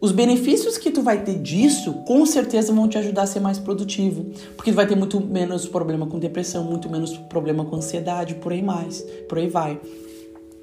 Os 0.05 0.13
benefícios 0.13 0.77
que 0.77 0.91
tu 0.91 1.01
vai 1.01 1.25
ter 1.25 1.39
disso, 1.39 1.95
com 2.07 2.27
certeza 2.27 2.75
vão 2.75 2.87
te 2.87 2.99
ajudar 2.99 3.23
a 3.23 3.27
ser 3.27 3.41
mais 3.41 3.59
produtivo, 3.59 4.27
porque 4.55 4.71
tu 4.71 4.75
vai 4.75 4.87
ter 4.87 4.95
muito 4.95 5.19
menos 5.19 5.65
problema 5.65 6.07
com 6.07 6.19
depressão, 6.19 6.63
muito 6.63 6.91
menos 6.91 7.17
problema 7.17 7.65
com 7.65 7.77
ansiedade, 7.77 8.35
por 8.35 8.53
aí 8.53 8.61
mais, 8.61 9.01
por 9.27 9.39
aí 9.39 9.49
vai. 9.49 9.81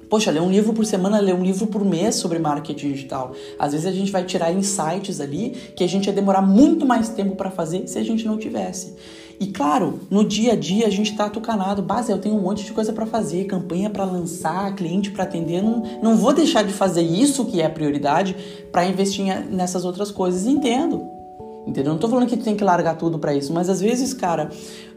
Poxa, 0.08 0.30
ler 0.30 0.40
um 0.40 0.48
livro 0.48 0.72
por 0.72 0.86
semana, 0.86 1.18
ler 1.18 1.34
um 1.34 1.42
livro 1.42 1.66
por 1.66 1.84
mês 1.84 2.14
sobre 2.14 2.38
marketing 2.38 2.92
digital. 2.92 3.32
Às 3.58 3.72
vezes 3.72 3.84
a 3.88 3.90
gente 3.90 4.12
vai 4.12 4.22
tirar 4.22 4.52
insights 4.52 5.20
ali 5.20 5.50
que 5.74 5.82
a 5.82 5.88
gente 5.88 6.06
ia 6.06 6.12
demorar 6.12 6.42
muito 6.42 6.86
mais 6.86 7.08
tempo 7.08 7.34
para 7.34 7.50
fazer 7.50 7.88
se 7.88 7.98
a 7.98 8.04
gente 8.04 8.24
não 8.24 8.38
tivesse. 8.38 8.94
E 9.42 9.48
claro, 9.48 9.98
no 10.08 10.24
dia 10.24 10.52
a 10.52 10.56
dia 10.56 10.86
a 10.86 10.90
gente 10.90 11.16
tá 11.16 11.28
tucanado, 11.28 11.82
base, 11.82 12.12
eu 12.12 12.18
tenho 12.18 12.36
um 12.36 12.40
monte 12.40 12.64
de 12.64 12.72
coisa 12.72 12.92
para 12.92 13.04
fazer, 13.04 13.46
campanha 13.46 13.90
para 13.90 14.04
lançar, 14.04 14.72
cliente 14.76 15.10
para 15.10 15.24
atender, 15.24 15.60
não, 15.60 15.82
não 16.00 16.16
vou 16.16 16.32
deixar 16.32 16.62
de 16.62 16.72
fazer 16.72 17.02
isso 17.02 17.44
que 17.46 17.60
é 17.60 17.66
a 17.66 17.70
prioridade 17.70 18.36
para 18.70 18.86
investir 18.86 19.24
nessas 19.50 19.84
outras 19.84 20.12
coisas. 20.12 20.46
Entendo. 20.46 21.02
Entendeu? 21.66 21.92
Não 21.92 21.98
tô 21.98 22.08
falando 22.08 22.28
que 22.28 22.36
tu 22.36 22.44
tem 22.44 22.54
que 22.54 22.62
largar 22.62 22.96
tudo 22.96 23.18
para 23.18 23.34
isso, 23.34 23.52
mas 23.52 23.68
às 23.68 23.80
vezes, 23.80 24.14
cara, 24.14 24.48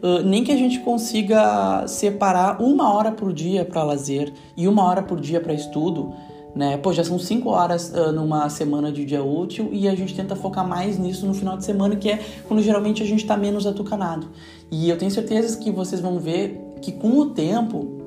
uh, 0.04 0.22
nem 0.24 0.44
que 0.44 0.52
a 0.52 0.58
gente 0.58 0.80
consiga 0.82 1.88
separar 1.88 2.62
uma 2.62 2.94
hora 2.94 3.12
por 3.12 3.34
dia 3.34 3.66
para 3.66 3.82
lazer 3.82 4.32
e 4.56 4.68
uma 4.68 4.84
hora 4.84 5.02
por 5.02 5.20
dia 5.20 5.42
para 5.42 5.56
estudo, 5.56 6.14
né? 6.56 6.78
Pô, 6.78 6.94
já 6.94 7.04
são 7.04 7.20
cinco 7.20 7.50
horas 7.50 7.92
uh, 7.94 8.12
numa 8.12 8.50
semana 8.50 8.92
de 8.92 9.04
dia 9.04 9.24
útil 9.24 9.70
e 9.72 9.88
a 9.88 9.96
gente 9.96 10.16
tenta 10.16 10.36
focar 10.36 10.66
mais 10.68 10.98
nisso 10.98 11.26
no 11.26 11.34
final 11.34 11.58
de 11.58 11.66
semana, 11.66 11.96
que 11.96 12.10
é 12.10 12.20
quando 12.48 12.62
geralmente 12.62 13.04
a 13.04 13.06
gente 13.06 13.22
está 13.22 13.36
menos 13.36 13.68
atucanado. 13.68 14.28
E 14.72 14.90
eu 14.90 14.98
tenho 14.98 15.12
certeza 15.12 15.58
que 15.58 15.70
vocês 15.70 16.00
vão 16.00 16.20
ver 16.20 16.60
que 16.82 16.92
com 16.92 17.20
o 17.20 17.26
tempo 17.28 18.05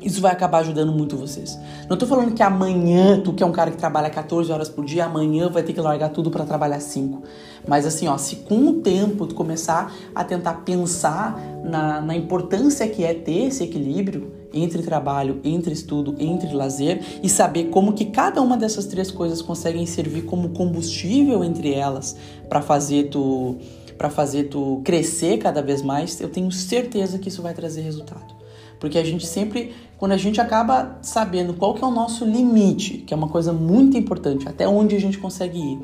isso 0.00 0.20
vai 0.20 0.32
acabar 0.32 0.58
ajudando 0.58 0.92
muito 0.92 1.16
vocês. 1.16 1.58
Não 1.88 1.96
tô 1.96 2.06
falando 2.06 2.34
que 2.34 2.42
amanhã, 2.42 3.20
tu 3.20 3.32
que 3.32 3.42
é 3.42 3.46
um 3.46 3.52
cara 3.52 3.70
que 3.70 3.76
trabalha 3.76 4.08
14 4.10 4.50
horas 4.52 4.68
por 4.68 4.84
dia, 4.84 5.04
amanhã 5.04 5.48
vai 5.48 5.62
ter 5.62 5.72
que 5.72 5.80
largar 5.80 6.10
tudo 6.10 6.30
para 6.30 6.44
trabalhar 6.44 6.80
5. 6.80 7.22
Mas 7.66 7.84
assim, 7.84 8.06
ó, 8.08 8.16
se 8.16 8.36
com 8.36 8.68
o 8.68 8.74
tempo 8.74 9.26
tu 9.26 9.34
começar 9.34 9.92
a 10.14 10.24
tentar 10.24 10.54
pensar 10.64 11.38
na, 11.64 12.00
na 12.00 12.16
importância 12.16 12.86
que 12.88 13.04
é 13.04 13.14
ter 13.14 13.46
esse 13.46 13.64
equilíbrio, 13.64 14.32
entre 14.52 14.82
trabalho, 14.82 15.40
entre 15.44 15.72
estudo, 15.72 16.14
entre 16.18 16.52
lazer 16.54 17.02
e 17.22 17.28
saber 17.28 17.64
como 17.64 17.92
que 17.92 18.06
cada 18.06 18.40
uma 18.40 18.56
dessas 18.56 18.86
três 18.86 19.10
coisas 19.10 19.42
conseguem 19.42 19.84
servir 19.84 20.22
como 20.22 20.50
combustível 20.50 21.44
entre 21.44 21.74
elas 21.74 22.16
para 22.48 22.62
fazer 22.62 23.10
tu 23.10 23.56
para 23.98 24.08
fazer 24.08 24.44
tu 24.44 24.80
crescer 24.84 25.38
cada 25.38 25.60
vez 25.60 25.82
mais, 25.82 26.20
eu 26.20 26.28
tenho 26.28 26.52
certeza 26.52 27.18
que 27.18 27.28
isso 27.28 27.42
vai 27.42 27.52
trazer 27.52 27.80
resultado. 27.80 28.37
Porque 28.78 28.98
a 28.98 29.04
gente 29.04 29.26
sempre, 29.26 29.72
quando 29.96 30.12
a 30.12 30.16
gente 30.16 30.40
acaba 30.40 30.98
sabendo 31.02 31.54
qual 31.54 31.74
que 31.74 31.82
é 31.82 31.86
o 31.86 31.90
nosso 31.90 32.24
limite, 32.24 32.98
que 32.98 33.12
é 33.12 33.16
uma 33.16 33.28
coisa 33.28 33.52
muito 33.52 33.96
importante, 33.96 34.48
até 34.48 34.68
onde 34.68 34.94
a 34.94 35.00
gente 35.00 35.18
consegue 35.18 35.58
ir, 35.58 35.78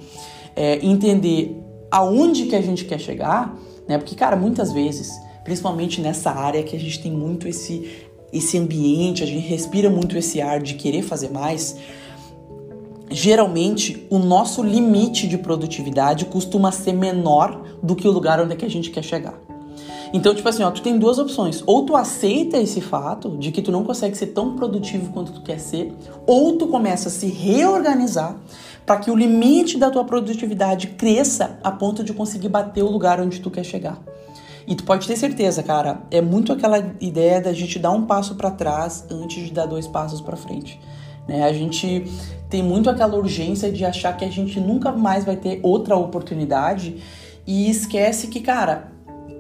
é, 0.55 0.85
entender 0.85 1.61
aonde 1.91 2.47
que 2.47 2.57
a 2.57 2.63
gente 2.63 2.85
quer 2.85 2.99
chegar, 2.99 3.57
né? 3.89 3.99
Porque, 3.99 4.15
cara, 4.15 4.37
muitas 4.37 4.73
vezes, 4.73 5.13
principalmente 5.43 6.01
nessa 6.01 6.31
área 6.31 6.63
que 6.63 6.75
a 6.75 6.81
gente 6.81 7.03
tem 7.03 7.13
muito 7.13 7.49
esse 7.49 8.09
esse 8.35 8.59
ambiente, 8.59 9.23
a 9.23 9.27
gente 9.27 9.47
respira 9.47 9.89
muito 9.89 10.19
esse 10.19 10.41
ar 10.41 10.61
de 10.61 10.75
querer 10.75 11.03
fazer 11.03 11.31
mais, 11.31 11.77
geralmente 13.09 14.05
o 14.11 14.19
nosso 14.19 14.61
limite 14.61 15.29
de 15.29 15.39
produtividade 15.39 16.25
costuma 16.25 16.73
ser 16.73 16.95
menor 16.95 17.63
do 17.81 17.95
que 17.95 18.09
o 18.09 18.11
lugar 18.11 18.41
onde 18.41 18.55
é 18.55 18.57
que 18.57 18.65
a 18.65 18.71
gente 18.71 18.91
quer 18.91 19.05
chegar. 19.05 19.44
Então, 20.15 20.33
tipo 20.33 20.49
assim, 20.49 20.63
ó, 20.63 20.71
tu 20.71 20.81
tem 20.81 20.97
duas 20.97 21.19
opções. 21.19 21.61
Ou 21.67 21.85
tu 21.85 21.97
aceita 21.97 22.57
esse 22.57 22.81
fato 22.81 23.37
de 23.37 23.51
que 23.51 23.61
tu 23.61 23.73
não 23.73 23.83
consegue 23.83 24.17
ser 24.17 24.29
tão 24.29 24.55
produtivo 24.55 25.13
quanto 25.13 25.33
tu 25.33 25.43
quer 25.43 25.59
ser, 25.59 25.93
ou 26.25 26.57
tu 26.57 26.69
começa 26.69 27.09
a 27.09 27.11
se 27.11 27.27
reorganizar 27.27 28.37
para 28.87 28.99
que 28.99 29.11
o 29.11 29.17
limite 29.17 29.77
da 29.77 29.91
tua 29.91 30.05
produtividade 30.05 30.87
cresça 30.87 31.59
a 31.65 31.73
ponto 31.73 32.05
de 32.05 32.15
conseguir 32.15 32.49
bater 32.49 32.85
o 32.85 32.91
lugar 32.93 33.21
onde 33.21 33.41
tu 33.41 33.51
quer 33.51 33.65
chegar. 33.65 34.01
E 34.69 34.77
tu 34.77 34.85
pode 34.85 35.05
ter 35.09 35.17
certeza, 35.17 35.65
cara, 35.65 36.03
é 36.13 36.21
muito 36.21 36.53
aquela 36.53 36.79
ideia 37.01 37.41
da 37.41 37.53
gente 37.53 37.77
dar 37.81 37.91
um 37.91 38.07
passo 38.07 38.37
para 38.37 38.53
trás 38.53 39.05
antes 39.11 39.45
de 39.45 39.53
dar 39.53 39.67
dois 39.67 39.89
passos 39.89 40.21
para 40.21 40.37
frente. 40.37 40.81
Né? 41.27 41.43
A 41.43 41.53
gente 41.53 42.05
tem 42.49 42.63
muito 42.63 42.89
aquela 42.89 43.17
urgência 43.17 43.73
de 43.73 43.85
achar 43.85 44.17
que 44.17 44.25
a 44.25 44.31
gente 44.31 44.61
nunca 44.61 44.93
mais 44.93 45.25
vai 45.25 45.35
ter 45.35 45.59
outra 45.61 45.97
oportunidade 45.97 47.03
e 47.45 47.69
esquece 47.69 48.29
que, 48.29 48.41
cara, 48.41 48.94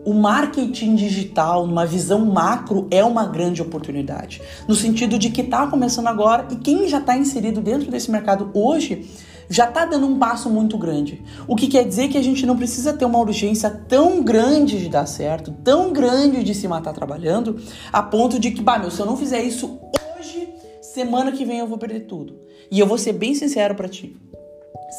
o 0.05 0.13
marketing 0.13 0.95
digital, 0.95 1.67
numa 1.67 1.87
visão 1.87 2.25
macro, 2.25 2.87
é 2.91 3.05
uma 3.05 3.27
grande 3.27 3.63
oportunidade. 3.63 4.41
No 4.69 4.75
sentido 4.75 5.19
de 5.19 5.31
que 5.31 5.41
está 5.41 5.67
começando 5.67 6.09
agora 6.09 6.47
e 6.51 6.57
quem 6.57 6.89
já 6.89 6.99
está 6.99 7.17
inserido 7.17 7.61
dentro 7.61 7.91
desse 7.91 8.11
mercado 8.11 8.51
hoje 8.53 9.09
já 9.49 9.69
está 9.69 9.85
dando 9.85 10.07
um 10.07 10.19
passo 10.19 10.49
muito 10.49 10.79
grande. 10.79 11.23
O 11.47 11.55
que 11.55 11.69
quer 11.69 11.85
dizer 11.85 12.09
que 12.09 12.19
a 12.19 12.23
gente 12.23 12.47
não 12.47 12.57
precisa 12.57 12.93
ter 12.93 13.05
uma 13.05 13.19
urgência 13.19 13.71
tão 13.71 14.23
grande 14.23 14.79
de 14.79 14.89
dar 14.89 15.07
certo, 15.07 15.53
tão 15.63 15.93
grande 15.93 16.43
de 16.43 16.55
se 16.55 16.67
matar 16.67 16.93
trabalhando, 16.93 17.61
a 17.93 18.03
ponto 18.03 18.39
de 18.39 18.51
que, 18.51 18.63
bah, 18.63 18.79
meu, 18.79 18.91
se 18.91 19.01
eu 19.01 19.07
não 19.07 19.17
fizer 19.17 19.43
isso 19.43 19.79
hoje, 20.19 20.49
semana 20.81 21.33
que 21.33 21.45
vem 21.45 21.59
eu 21.59 21.67
vou 21.67 21.79
perder 21.79 22.01
tudo. 22.01 22.39
E 22.71 22.81
eu 22.81 22.87
vou 22.87 22.99
ser 22.99 23.13
bem 23.13 23.35
sincero 23.35 23.75
para 23.75 23.89
ti. 23.89 24.17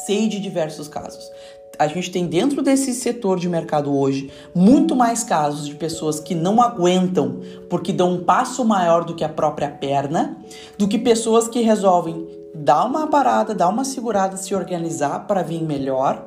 Sei 0.06 0.28
de 0.28 0.38
diversos 0.38 0.88
casos. 0.88 1.28
A 1.78 1.86
gente 1.86 2.10
tem 2.10 2.26
dentro 2.26 2.62
desse 2.62 2.94
setor 2.94 3.38
de 3.38 3.48
mercado 3.48 3.96
hoje 3.96 4.30
muito 4.54 4.94
mais 4.94 5.22
casos 5.22 5.66
de 5.66 5.74
pessoas 5.74 6.20
que 6.20 6.34
não 6.34 6.60
aguentam 6.60 7.40
porque 7.68 7.92
dão 7.92 8.14
um 8.14 8.24
passo 8.24 8.64
maior 8.64 9.04
do 9.04 9.14
que 9.14 9.24
a 9.24 9.28
própria 9.28 9.68
perna, 9.68 10.36
do 10.78 10.88
que 10.88 10.98
pessoas 10.98 11.48
que 11.48 11.60
resolvem 11.60 12.26
dar 12.54 12.84
uma 12.84 13.06
parada, 13.06 13.54
dar 13.54 13.68
uma 13.68 13.84
segurada, 13.84 14.36
se 14.36 14.54
organizar 14.54 15.26
para 15.26 15.42
vir 15.42 15.62
melhor. 15.62 16.26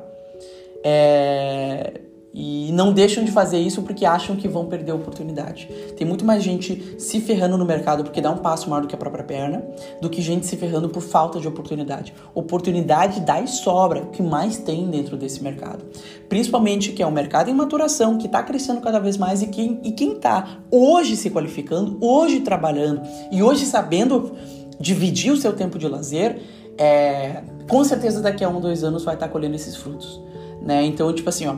É, 0.84 2.00
e 2.32 2.70
não 2.72 2.92
deixam 2.92 3.24
de 3.24 3.32
fazer 3.32 3.58
isso 3.58 3.82
porque 3.82 4.04
acham 4.04 4.36
que 4.36 4.46
vão 4.46 4.66
perder 4.66 4.92
a 4.92 4.94
oportunidade. 4.94 5.68
Tem 5.96 6.06
muito 6.06 6.24
mais 6.24 6.42
gente 6.42 6.94
se 6.98 7.20
ferrando 7.20 7.58
no 7.58 7.64
mercado 7.64 8.04
porque 8.04 8.20
dá 8.20 8.30
um 8.30 8.38
passo 8.38 8.70
maior 8.70 8.82
do 8.82 8.88
que 8.88 8.94
a 8.94 8.98
própria 8.98 9.24
perna, 9.24 9.64
do 10.00 10.08
que 10.08 10.22
gente 10.22 10.46
se 10.46 10.56
ferrando 10.56 10.88
por 10.88 11.02
falta 11.02 11.40
de 11.40 11.48
oportunidade. 11.48 12.14
Oportunidade 12.34 13.20
dá 13.20 13.40
e 13.40 13.48
sobra, 13.48 14.02
o 14.02 14.06
que 14.06 14.22
mais 14.22 14.58
tem 14.58 14.88
dentro 14.88 15.16
desse 15.16 15.42
mercado. 15.42 15.84
Principalmente 16.28 16.92
que 16.92 17.02
é 17.02 17.06
um 17.06 17.10
mercado 17.10 17.50
em 17.50 17.54
maturação, 17.54 18.16
que 18.16 18.26
está 18.26 18.42
crescendo 18.42 18.80
cada 18.80 19.00
vez 19.00 19.16
mais 19.16 19.42
e 19.42 19.48
quem 19.48 19.80
e 19.82 19.92
quem 19.92 20.12
está 20.12 20.58
hoje 20.70 21.16
se 21.16 21.30
qualificando, 21.30 21.98
hoje 22.00 22.40
trabalhando 22.40 23.02
e 23.32 23.42
hoje 23.42 23.66
sabendo 23.66 24.32
dividir 24.78 25.32
o 25.32 25.36
seu 25.36 25.52
tempo 25.52 25.78
de 25.78 25.88
lazer, 25.88 26.40
é, 26.78 27.42
com 27.68 27.84
certeza 27.84 28.22
daqui 28.22 28.42
a 28.42 28.48
um, 28.48 28.60
dois 28.60 28.82
anos 28.84 29.04
vai 29.04 29.14
estar 29.14 29.26
tá 29.26 29.32
colhendo 29.32 29.56
esses 29.56 29.76
frutos. 29.76 30.20
Né? 30.62 30.84
Então, 30.84 31.12
tipo 31.12 31.28
assim, 31.28 31.46
ó, 31.46 31.56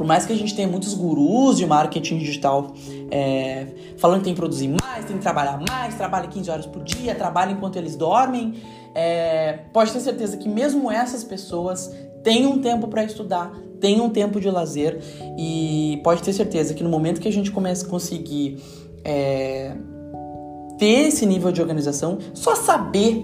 por 0.00 0.06
mais 0.06 0.24
que 0.24 0.32
a 0.32 0.36
gente 0.36 0.54
tenha 0.54 0.66
muitos 0.66 0.94
gurus 0.94 1.58
de 1.58 1.66
marketing 1.66 2.16
digital 2.16 2.72
é, 3.10 3.66
falando 3.98 4.20
que 4.20 4.24
tem 4.24 4.32
que 4.32 4.40
produzir 4.40 4.68
mais, 4.68 5.04
tem 5.04 5.18
que 5.18 5.22
trabalhar 5.22 5.60
mais, 5.68 5.94
trabalha 5.94 6.26
15 6.26 6.50
horas 6.50 6.64
por 6.64 6.82
dia, 6.82 7.14
trabalha 7.14 7.52
enquanto 7.52 7.76
eles 7.76 7.96
dormem, 7.96 8.54
é, 8.94 9.58
pode 9.74 9.92
ter 9.92 10.00
certeza 10.00 10.38
que 10.38 10.48
mesmo 10.48 10.90
essas 10.90 11.22
pessoas 11.22 11.94
têm 12.24 12.46
um 12.46 12.62
tempo 12.62 12.88
para 12.88 13.04
estudar, 13.04 13.52
têm 13.78 14.00
um 14.00 14.08
tempo 14.08 14.40
de 14.40 14.50
lazer 14.50 14.98
e 15.38 16.00
pode 16.02 16.22
ter 16.22 16.32
certeza 16.32 16.72
que 16.72 16.82
no 16.82 16.88
momento 16.88 17.20
que 17.20 17.28
a 17.28 17.32
gente 17.32 17.50
começa 17.50 17.84
a 17.84 17.90
conseguir 17.90 18.58
é, 19.04 19.76
ter 20.78 21.08
esse 21.08 21.26
nível 21.26 21.52
de 21.52 21.60
organização, 21.60 22.16
só 22.32 22.56
saber. 22.56 23.22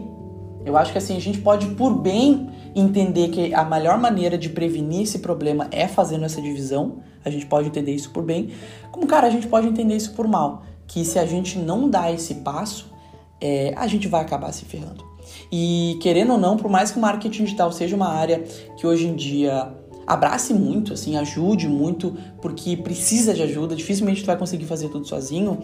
Eu 0.66 0.76
acho 0.76 0.90
que 0.90 0.98
assim, 0.98 1.16
a 1.16 1.20
gente 1.20 1.38
pode, 1.38 1.68
por 1.76 1.94
bem, 1.94 2.50
entender 2.74 3.28
que 3.28 3.54
a 3.54 3.64
melhor 3.64 3.98
maneira 3.98 4.36
de 4.36 4.48
prevenir 4.48 5.02
esse 5.02 5.20
problema 5.20 5.68
é 5.70 5.86
fazendo 5.86 6.24
essa 6.24 6.42
divisão. 6.42 6.96
A 7.24 7.30
gente 7.30 7.46
pode 7.46 7.68
entender 7.68 7.92
isso 7.92 8.10
por 8.10 8.24
bem. 8.24 8.50
Como, 8.90 9.06
cara, 9.06 9.28
a 9.28 9.30
gente 9.30 9.46
pode 9.46 9.68
entender 9.68 9.94
isso 9.94 10.12
por 10.12 10.26
mal. 10.26 10.64
Que 10.84 11.04
se 11.04 11.20
a 11.20 11.24
gente 11.24 11.56
não 11.56 11.88
dá 11.88 12.10
esse 12.10 12.34
passo, 12.36 12.92
é, 13.40 13.72
a 13.76 13.86
gente 13.86 14.08
vai 14.08 14.22
acabar 14.22 14.50
se 14.50 14.64
ferrando. 14.64 15.04
E 15.52 15.96
querendo 16.02 16.32
ou 16.32 16.38
não, 16.38 16.56
por 16.56 16.68
mais 16.68 16.90
que 16.90 16.98
o 16.98 17.00
marketing 17.00 17.44
digital 17.44 17.70
seja 17.70 17.94
uma 17.94 18.08
área 18.08 18.42
que 18.76 18.86
hoje 18.86 19.06
em 19.06 19.14
dia 19.14 19.72
abrace 20.04 20.54
muito, 20.54 20.92
assim, 20.92 21.16
ajude 21.16 21.68
muito, 21.68 22.16
porque 22.40 22.76
precisa 22.76 23.34
de 23.34 23.42
ajuda, 23.42 23.74
dificilmente 23.74 24.22
tu 24.22 24.26
vai 24.26 24.36
conseguir 24.36 24.64
fazer 24.64 24.88
tudo 24.88 25.06
sozinho 25.06 25.58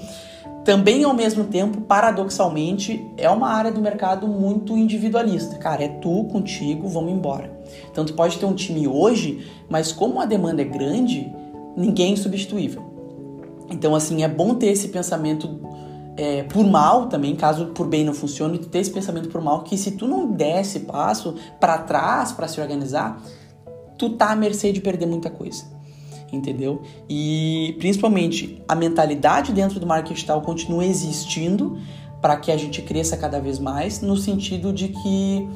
também 0.64 1.02
ao 1.02 1.12
mesmo 1.12 1.44
tempo, 1.44 1.80
paradoxalmente, 1.80 3.04
é 3.16 3.28
uma 3.28 3.48
área 3.48 3.72
do 3.72 3.80
mercado 3.80 4.28
muito 4.28 4.76
individualista. 4.76 5.56
Cara, 5.58 5.84
é 5.84 5.88
tu 5.88 6.24
contigo, 6.24 6.88
vamos 6.88 7.12
embora. 7.12 7.52
Então 7.90 8.04
tu 8.04 8.14
pode 8.14 8.38
ter 8.38 8.46
um 8.46 8.54
time 8.54 8.86
hoje, 8.86 9.46
mas 9.68 9.92
como 9.92 10.20
a 10.20 10.24
demanda 10.24 10.62
é 10.62 10.64
grande, 10.64 11.32
ninguém 11.76 12.10
é 12.10 12.12
insubstituível. 12.12 12.82
Então, 13.70 13.94
assim, 13.94 14.22
é 14.22 14.28
bom 14.28 14.54
ter 14.54 14.66
esse 14.66 14.88
pensamento 14.88 15.60
é, 16.16 16.42
por 16.44 16.64
mal 16.64 17.06
também, 17.06 17.34
caso 17.34 17.66
por 17.66 17.86
bem 17.86 18.04
não 18.04 18.14
funcione, 18.14 18.58
ter 18.58 18.78
esse 18.78 18.90
pensamento 18.90 19.28
por 19.30 19.40
mal 19.40 19.62
que 19.62 19.76
se 19.76 19.92
tu 19.92 20.06
não 20.06 20.30
der 20.30 20.60
esse 20.60 20.80
passo 20.80 21.34
para 21.58 21.78
trás 21.78 22.32
para 22.32 22.46
se 22.46 22.60
organizar, 22.60 23.20
tu 23.98 24.10
tá 24.10 24.30
à 24.30 24.36
mercê 24.36 24.72
de 24.72 24.80
perder 24.80 25.06
muita 25.06 25.30
coisa 25.30 25.81
entendeu? 26.32 26.82
E 27.08 27.76
principalmente 27.78 28.62
a 28.66 28.74
mentalidade 28.74 29.52
dentro 29.52 29.78
do 29.78 29.86
marketing 29.86 30.14
digital 30.14 30.40
continua 30.40 30.84
existindo 30.84 31.78
para 32.20 32.36
que 32.36 32.50
a 32.50 32.56
gente 32.56 32.80
cresça 32.82 33.16
cada 33.16 33.40
vez 33.40 33.58
mais, 33.58 34.00
no 34.00 34.16
sentido 34.16 34.72
de 34.72 34.88
que 34.88 35.48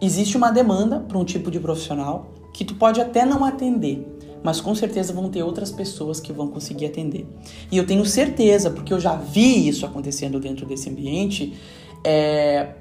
existe 0.00 0.36
uma 0.36 0.50
demanda 0.50 1.00
para 1.00 1.18
um 1.18 1.24
tipo 1.24 1.50
de 1.50 1.60
profissional 1.60 2.32
que 2.54 2.64
tu 2.64 2.74
pode 2.74 3.00
até 3.00 3.24
não 3.24 3.44
atender, 3.44 4.06
mas 4.42 4.60
com 4.60 4.74
certeza 4.74 5.12
vão 5.12 5.28
ter 5.28 5.42
outras 5.42 5.70
pessoas 5.70 6.18
que 6.20 6.32
vão 6.32 6.48
conseguir 6.48 6.86
atender. 6.86 7.26
E 7.70 7.76
eu 7.76 7.86
tenho 7.86 8.04
certeza, 8.04 8.70
porque 8.70 8.92
eu 8.92 8.98
já 8.98 9.16
vi 9.16 9.68
isso 9.68 9.84
acontecendo 9.84 10.40
dentro 10.40 10.64
desse 10.64 10.88
ambiente, 10.88 11.54
é... 12.04 12.74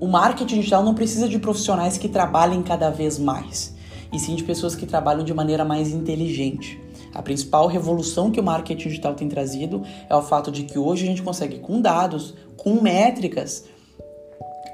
o 0.00 0.06
marketing 0.06 0.56
digital 0.56 0.84
não 0.84 0.94
precisa 0.94 1.28
de 1.28 1.38
profissionais 1.38 1.98
que 1.98 2.08
trabalhem 2.08 2.62
cada 2.62 2.90
vez 2.90 3.18
mais 3.18 3.75
e 4.16 4.18
sim 4.18 4.34
de 4.34 4.42
pessoas 4.42 4.74
que 4.74 4.86
trabalham 4.86 5.22
de 5.22 5.34
maneira 5.34 5.62
mais 5.62 5.92
inteligente. 5.92 6.80
A 7.14 7.20
principal 7.20 7.66
revolução 7.66 8.30
que 8.30 8.40
o 8.40 8.42
marketing 8.42 8.88
digital 8.88 9.14
tem 9.14 9.28
trazido 9.28 9.82
é 10.08 10.16
o 10.16 10.22
fato 10.22 10.50
de 10.50 10.62
que 10.62 10.78
hoje 10.78 11.04
a 11.04 11.06
gente 11.06 11.22
consegue, 11.22 11.58
com 11.58 11.82
dados, 11.82 12.34
com 12.56 12.80
métricas, 12.80 13.64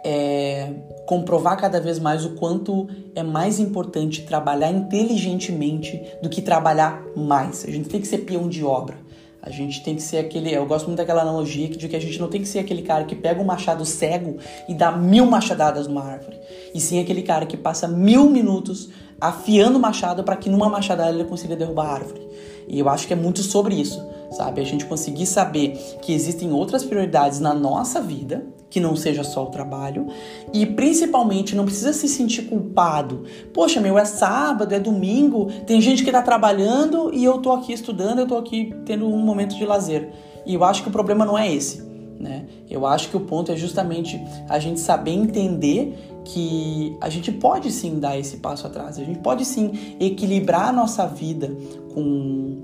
é, 0.05 0.73
comprovar 1.07 1.57
cada 1.57 1.81
vez 1.81 1.99
mais 1.99 2.25
o 2.25 2.31
quanto 2.37 2.89
é 3.17 3.23
mais 3.25 3.59
importante 3.59 4.23
trabalhar 4.23 4.71
inteligentemente 4.71 6.01
do 6.23 6.29
que 6.29 6.41
trabalhar 6.41 7.03
mais. 7.17 7.65
A 7.65 7.71
gente 7.71 7.89
tem 7.89 8.01
que 8.01 8.07
ser 8.07 8.19
peão 8.19 8.49
de 8.49 8.65
obra. 8.65 8.97
A 9.43 9.51
gente 9.51 9.83
tem 9.83 9.97
que 9.97 10.03
ser 10.03 10.19
aquele. 10.19 10.55
Eu 10.55 10.65
gosto 10.67 10.87
muito 10.87 10.99
daquela 10.99 11.23
analogia 11.23 11.69
de 11.69 11.89
que 11.89 11.97
a 11.97 12.01
gente 12.01 12.17
não 12.21 12.29
tem 12.29 12.41
que 12.41 12.47
ser 12.47 12.61
aquele 12.61 12.83
cara 12.83 13.05
que 13.05 13.17
pega 13.17 13.41
um 13.41 13.45
machado 13.45 13.85
cego 13.85 14.37
e 14.69 14.75
dá 14.75 14.93
mil 14.93 15.27
machadadas 15.27 15.89
numa 15.89 16.05
árvore. 16.05 16.39
E 16.73 16.81
sim 16.81 17.01
aquele 17.01 17.23
cara 17.23 17.45
que 17.45 17.57
passa 17.57 17.89
mil 17.89 18.31
minutos 18.31 18.89
afiando 19.23 19.79
o 19.79 19.81
machado 19.81 20.25
para 20.25 20.35
que 20.35 20.51
numa 20.51 20.69
machadada 20.69 21.11
ele 21.11 21.25
consiga 21.25 21.55
derrubar 21.55 21.87
a 21.87 21.93
árvore. 21.93 22.29
E 22.67 22.81
eu 22.81 22.89
acho 22.89 23.07
que 23.07 23.13
é 23.13 23.17
muito 23.17 23.41
sobre 23.41 23.77
isso, 23.77 24.05
sabe? 24.33 24.61
A 24.61 24.65
gente 24.65 24.85
conseguir 24.85 25.27
saber 25.27 25.79
que 26.03 26.13
existem 26.13 26.53
outras 26.53 26.83
prioridades 26.83 27.39
na 27.39 27.55
nossa 27.55 28.01
vida, 28.01 28.45
que 28.69 28.81
não 28.81 28.97
seja 28.97 29.23
só 29.23 29.45
o 29.45 29.51
trabalho, 29.51 30.09
e 30.53 30.67
principalmente 30.67 31.55
não 31.55 31.65
precisa 31.65 31.93
se 31.93 32.09
sentir 32.09 32.43
culpado. 32.43 33.23
Poxa, 33.55 33.81
meu, 33.81 33.97
é 33.97 34.05
sábado, 34.05 34.75
é 34.75 34.81
domingo, 34.81 35.47
tem 35.67 35.81
gente 35.81 36.03
que 36.03 36.11
tá 36.11 36.23
trabalhando 36.23 37.15
e 37.15 37.23
eu 37.25 37.39
tô 37.39 37.53
aqui 37.53 37.73
estudando, 37.73 38.21
eu 38.21 38.27
tô 38.27 38.37
aqui 38.37 38.75
tendo 38.85 39.07
um 39.07 39.19
momento 39.19 39.55
de 39.57 39.65
lazer. 39.65 40.11
E 40.45 40.55
eu 40.55 40.65
acho 40.65 40.83
que 40.83 40.89
o 40.89 40.93
problema 40.93 41.25
não 41.25 41.39
é 41.39 41.53
esse. 41.53 41.93
Né? 42.19 42.47
Eu 42.71 42.87
acho 42.87 43.09
que 43.09 43.17
o 43.17 43.21
ponto 43.21 43.51
é 43.51 43.57
justamente 43.57 44.21
a 44.49 44.59
gente 44.59 44.79
saber 44.79 45.11
entender 45.11 46.12
que 46.25 46.97
a 47.01 47.09
gente 47.09 47.33
pode 47.33 47.71
sim 47.71 47.99
dar 47.99 48.19
esse 48.19 48.39
passo 48.39 48.67
atrás, 48.67 48.99
a 48.99 49.05
gente 49.05 49.19
pode 49.19 49.45
sim 49.45 49.97
equilibrar 49.99 50.69
a 50.69 50.73
nossa 50.73 51.07
vida 51.07 51.55
com 51.93 52.63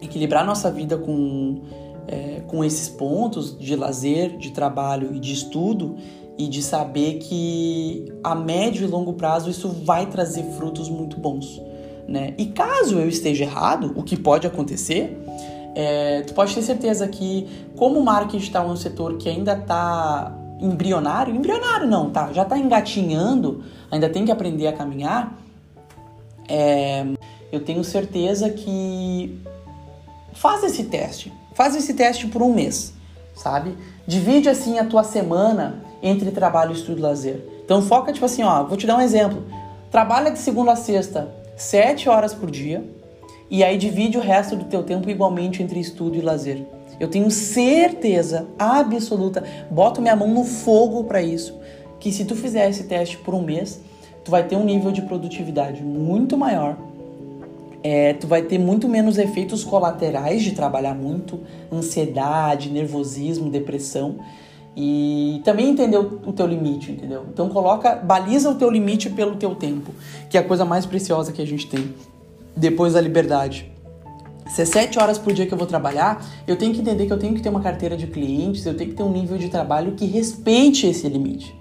equilibrar 0.00 0.46
nossa 0.46 0.70
vida 0.70 0.96
com 0.96 1.60
é, 2.08 2.40
com 2.46 2.64
esses 2.64 2.88
pontos 2.88 3.56
de 3.56 3.76
lazer, 3.76 4.36
de 4.36 4.50
trabalho 4.50 5.14
e 5.14 5.20
de 5.20 5.32
estudo 5.32 5.96
e 6.36 6.48
de 6.48 6.62
saber 6.62 7.18
que 7.18 8.12
a 8.24 8.34
médio 8.34 8.84
e 8.84 8.86
longo 8.86 9.12
prazo 9.12 9.50
isso 9.50 9.68
vai 9.68 10.06
trazer 10.06 10.42
frutos 10.56 10.88
muito 10.88 11.18
bons, 11.18 11.60
né? 12.08 12.34
E 12.38 12.46
caso 12.46 12.98
eu 12.98 13.08
esteja 13.08 13.44
errado, 13.44 13.92
o 13.94 14.02
que 14.02 14.16
pode 14.16 14.46
acontecer, 14.46 15.16
é, 15.74 16.22
tu 16.22 16.34
pode 16.34 16.54
ter 16.54 16.62
certeza 16.62 17.06
que 17.06 17.46
como 17.76 18.00
o 18.00 18.04
marketing 18.04 18.44
está 18.44 18.64
um 18.64 18.74
setor 18.74 19.18
que 19.18 19.28
ainda 19.28 19.52
está 19.52 20.36
embrionário, 20.60 21.34
embrionário 21.34 21.86
não, 21.86 22.10
tá? 22.10 22.32
Já 22.32 22.44
tá 22.44 22.58
engatinhando, 22.58 23.64
ainda 23.90 24.08
tem 24.08 24.24
que 24.24 24.32
aprender 24.32 24.66
a 24.66 24.72
caminhar. 24.72 25.36
É, 26.48 27.06
eu 27.50 27.60
tenho 27.60 27.82
certeza 27.82 28.50
que 28.50 29.40
faz 30.32 30.62
esse 30.64 30.84
teste. 30.84 31.32
Faz 31.54 31.74
esse 31.74 31.94
teste 31.94 32.26
por 32.26 32.42
um 32.42 32.54
mês, 32.54 32.94
sabe? 33.34 33.76
Divide 34.06 34.48
assim 34.48 34.78
a 34.78 34.84
tua 34.84 35.02
semana 35.02 35.82
entre 36.02 36.30
trabalho, 36.30 36.72
estudo 36.72 36.98
e 36.98 37.02
lazer. 37.02 37.44
Então 37.64 37.82
foca 37.82 38.12
tipo 38.12 38.26
assim, 38.26 38.42
ó, 38.42 38.64
vou 38.64 38.76
te 38.76 38.86
dar 38.86 38.96
um 38.96 39.00
exemplo. 39.00 39.44
Trabalha 39.90 40.30
de 40.30 40.38
segunda 40.38 40.72
a 40.72 40.76
sexta, 40.76 41.28
sete 41.56 42.08
horas 42.08 42.32
por 42.32 42.50
dia, 42.50 42.84
e 43.50 43.64
aí 43.64 43.76
divide 43.76 44.16
o 44.16 44.20
resto 44.20 44.56
do 44.56 44.64
teu 44.64 44.82
tempo 44.82 45.10
igualmente 45.10 45.62
entre 45.62 45.80
estudo 45.80 46.16
e 46.16 46.20
lazer. 46.20 46.64
Eu 47.00 47.08
tenho 47.08 47.30
certeza 47.30 48.46
absoluta, 48.58 49.42
boto 49.70 50.02
minha 50.02 50.14
mão 50.14 50.28
no 50.28 50.44
fogo 50.44 51.04
para 51.04 51.22
isso, 51.22 51.58
que 51.98 52.12
se 52.12 52.26
tu 52.26 52.36
fizer 52.36 52.68
esse 52.68 52.84
teste 52.84 53.16
por 53.16 53.34
um 53.34 53.42
mês, 53.42 53.80
tu 54.22 54.30
vai 54.30 54.46
ter 54.46 54.54
um 54.54 54.64
nível 54.64 54.92
de 54.92 55.00
produtividade 55.02 55.82
muito 55.82 56.36
maior. 56.36 56.76
É, 57.82 58.12
tu 58.12 58.26
vai 58.26 58.42
ter 58.42 58.58
muito 58.58 58.86
menos 58.86 59.16
efeitos 59.16 59.64
colaterais 59.64 60.42
de 60.42 60.52
trabalhar 60.52 60.94
muito, 60.94 61.40
ansiedade, 61.72 62.68
nervosismo, 62.68 63.48
depressão 63.48 64.18
e 64.76 65.40
também 65.44 65.70
entender 65.70 65.96
o, 65.96 66.32
teu 66.32 66.46
limite, 66.46 66.92
entendeu? 66.92 67.24
Então 67.32 67.48
coloca, 67.48 67.96
baliza 67.96 68.50
o 68.50 68.54
teu 68.54 68.70
limite 68.70 69.08
pelo 69.08 69.36
teu 69.36 69.54
tempo, 69.54 69.92
que 70.28 70.36
é 70.36 70.40
a 70.40 70.44
coisa 70.44 70.64
mais 70.64 70.84
preciosa 70.84 71.32
que 71.32 71.40
a 71.40 71.46
gente 71.46 71.66
tem 71.66 71.94
depois 72.54 72.92
da 72.92 73.00
liberdade. 73.00 73.69
Se 74.50 74.62
é 74.62 74.64
sete 74.64 74.98
horas 74.98 75.16
por 75.16 75.32
dia 75.32 75.46
que 75.46 75.54
eu 75.54 75.58
vou 75.58 75.66
trabalhar, 75.66 76.24
eu 76.46 76.56
tenho 76.56 76.74
que 76.74 76.80
entender 76.80 77.06
que 77.06 77.12
eu 77.12 77.18
tenho 77.18 77.34
que 77.34 77.40
ter 77.40 77.48
uma 77.48 77.60
carteira 77.60 77.96
de 77.96 78.08
clientes, 78.08 78.66
eu 78.66 78.76
tenho 78.76 78.90
que 78.90 78.96
ter 78.96 79.02
um 79.04 79.12
nível 79.12 79.38
de 79.38 79.48
trabalho 79.48 79.92
que 79.92 80.04
respeite 80.06 80.88
esse 80.88 81.08
limite. 81.08 81.54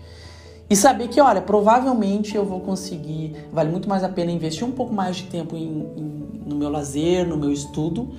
E 0.67 0.75
saber 0.75 1.07
que, 1.07 1.21
olha, 1.21 1.41
provavelmente 1.41 2.35
eu 2.35 2.43
vou 2.43 2.59
conseguir, 2.61 3.35
vale 3.51 3.69
muito 3.69 3.87
mais 3.87 4.03
a 4.03 4.09
pena 4.09 4.31
investir 4.31 4.67
um 4.67 4.71
pouco 4.71 4.93
mais 4.93 5.17
de 5.17 5.23
tempo 5.23 5.55
em, 5.55 5.87
em, 5.97 6.29
no 6.47 6.55
meu 6.55 6.69
lazer, 6.69 7.27
no 7.27 7.37
meu 7.37 7.51
estudo, 7.51 8.09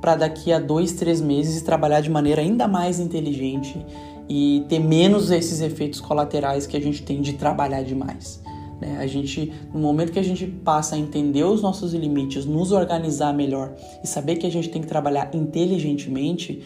para 0.00 0.16
daqui 0.16 0.52
a 0.52 0.58
dois, 0.58 0.92
três 0.92 1.20
meses 1.20 1.62
trabalhar 1.62 2.00
de 2.00 2.10
maneira 2.10 2.42
ainda 2.42 2.66
mais 2.66 2.98
inteligente 2.98 3.84
e 4.28 4.64
ter 4.68 4.80
menos 4.80 5.30
esses 5.30 5.60
efeitos 5.60 6.00
colaterais 6.00 6.66
que 6.66 6.76
a 6.76 6.80
gente 6.80 7.02
tem 7.02 7.20
de 7.20 7.34
trabalhar 7.34 7.82
demais. 7.82 8.40
Né? 8.80 8.98
A 8.98 9.06
gente, 9.06 9.52
no 9.72 9.80
momento 9.80 10.12
que 10.12 10.18
a 10.18 10.24
gente 10.24 10.46
passa 10.46 10.96
a 10.96 10.98
entender 10.98 11.44
os 11.44 11.62
nossos 11.62 11.94
limites, 11.94 12.44
nos 12.44 12.72
organizar 12.72 13.32
melhor 13.32 13.74
e 14.02 14.06
saber 14.06 14.36
que 14.36 14.46
a 14.46 14.50
gente 14.50 14.68
tem 14.68 14.82
que 14.82 14.88
trabalhar 14.88 15.30
inteligentemente, 15.34 16.62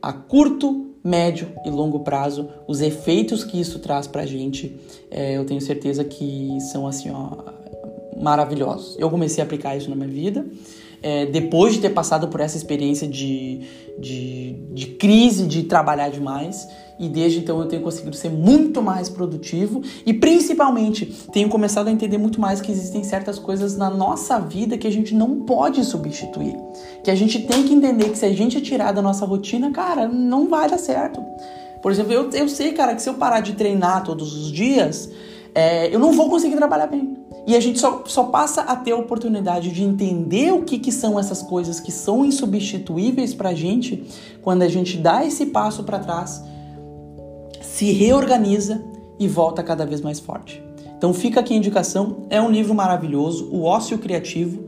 a 0.00 0.12
curto, 0.12 0.86
médio 1.02 1.52
e 1.64 1.70
longo 1.70 2.00
prazo, 2.00 2.48
os 2.66 2.80
efeitos 2.80 3.44
que 3.44 3.60
isso 3.60 3.78
traz 3.78 4.06
pra 4.06 4.26
gente, 4.26 4.76
é, 5.10 5.36
eu 5.36 5.44
tenho 5.44 5.60
certeza 5.60 6.04
que 6.04 6.58
são 6.72 6.86
assim, 6.86 7.10
ó, 7.10 7.30
maravilhosos. 8.20 8.96
Eu 8.98 9.08
comecei 9.10 9.42
a 9.42 9.46
aplicar 9.46 9.76
isso 9.76 9.88
na 9.88 9.96
minha 9.96 10.08
vida 10.08 10.46
é, 11.02 11.26
depois 11.26 11.74
de 11.74 11.80
ter 11.80 11.90
passado 11.90 12.28
por 12.28 12.40
essa 12.40 12.56
experiência 12.56 13.06
de, 13.06 13.60
de, 13.98 14.56
de, 14.72 14.86
crise, 14.86 15.46
de 15.46 15.64
trabalhar 15.64 16.10
demais. 16.10 16.66
E 16.98 17.08
desde 17.08 17.38
então 17.38 17.60
eu 17.60 17.66
tenho 17.66 17.80
conseguido 17.80 18.16
ser 18.16 18.28
muito 18.28 18.82
mais 18.82 19.08
produtivo 19.08 19.80
e 20.04 20.12
principalmente 20.12 21.06
tenho 21.32 21.48
começado 21.48 21.86
a 21.86 21.92
entender 21.92 22.18
muito 22.18 22.40
mais 22.40 22.60
que 22.60 22.72
existem 22.72 23.04
certas 23.04 23.38
coisas 23.38 23.76
na 23.76 23.88
nossa 23.88 24.40
vida 24.40 24.76
que 24.76 24.86
a 24.86 24.90
gente 24.90 25.14
não 25.14 25.42
pode 25.42 25.84
substituir. 25.84 26.56
Que 27.04 27.10
a 27.10 27.14
gente 27.14 27.38
tem 27.40 27.62
que 27.62 27.72
entender 27.72 28.10
que 28.10 28.18
se 28.18 28.26
a 28.26 28.32
gente 28.32 28.60
tirar 28.60 28.90
da 28.90 29.00
nossa 29.00 29.24
rotina, 29.24 29.70
cara, 29.70 30.08
não 30.08 30.48
vai 30.48 30.68
dar 30.68 30.78
certo. 30.78 31.24
Por 31.80 31.92
exemplo, 31.92 32.12
eu, 32.12 32.30
eu 32.30 32.48
sei, 32.48 32.72
cara, 32.72 32.96
que 32.96 33.02
se 33.02 33.08
eu 33.08 33.14
parar 33.14 33.40
de 33.40 33.52
treinar 33.52 34.02
todos 34.02 34.34
os 34.36 34.50
dias, 34.50 35.08
é, 35.54 35.94
eu 35.94 36.00
não 36.00 36.12
vou 36.12 36.28
conseguir 36.28 36.56
trabalhar 36.56 36.88
bem. 36.88 37.16
E 37.48 37.56
a 37.56 37.60
gente 37.60 37.78
só, 37.78 38.02
só 38.04 38.24
passa 38.24 38.60
a 38.60 38.76
ter 38.76 38.92
a 38.92 38.96
oportunidade 38.96 39.70
de 39.70 39.82
entender 39.82 40.52
o 40.52 40.64
que, 40.64 40.78
que 40.78 40.92
são 40.92 41.18
essas 41.18 41.42
coisas 41.42 41.80
que 41.80 41.90
são 41.90 42.22
insubstituíveis 42.22 43.32
para 43.32 43.48
a 43.48 43.54
gente 43.54 44.04
quando 44.42 44.60
a 44.60 44.68
gente 44.68 44.98
dá 44.98 45.24
esse 45.24 45.46
passo 45.46 45.82
para 45.82 45.98
trás, 45.98 46.44
se 47.62 47.90
reorganiza 47.90 48.84
e 49.18 49.26
volta 49.26 49.62
cada 49.62 49.86
vez 49.86 50.02
mais 50.02 50.20
forte. 50.20 50.62
Então 50.98 51.14
fica 51.14 51.40
aqui 51.40 51.54
a 51.54 51.56
indicação, 51.56 52.26
é 52.28 52.38
um 52.38 52.50
livro 52.50 52.74
maravilhoso, 52.74 53.48
O 53.50 53.64
Ócio 53.64 53.96
Criativo, 53.96 54.64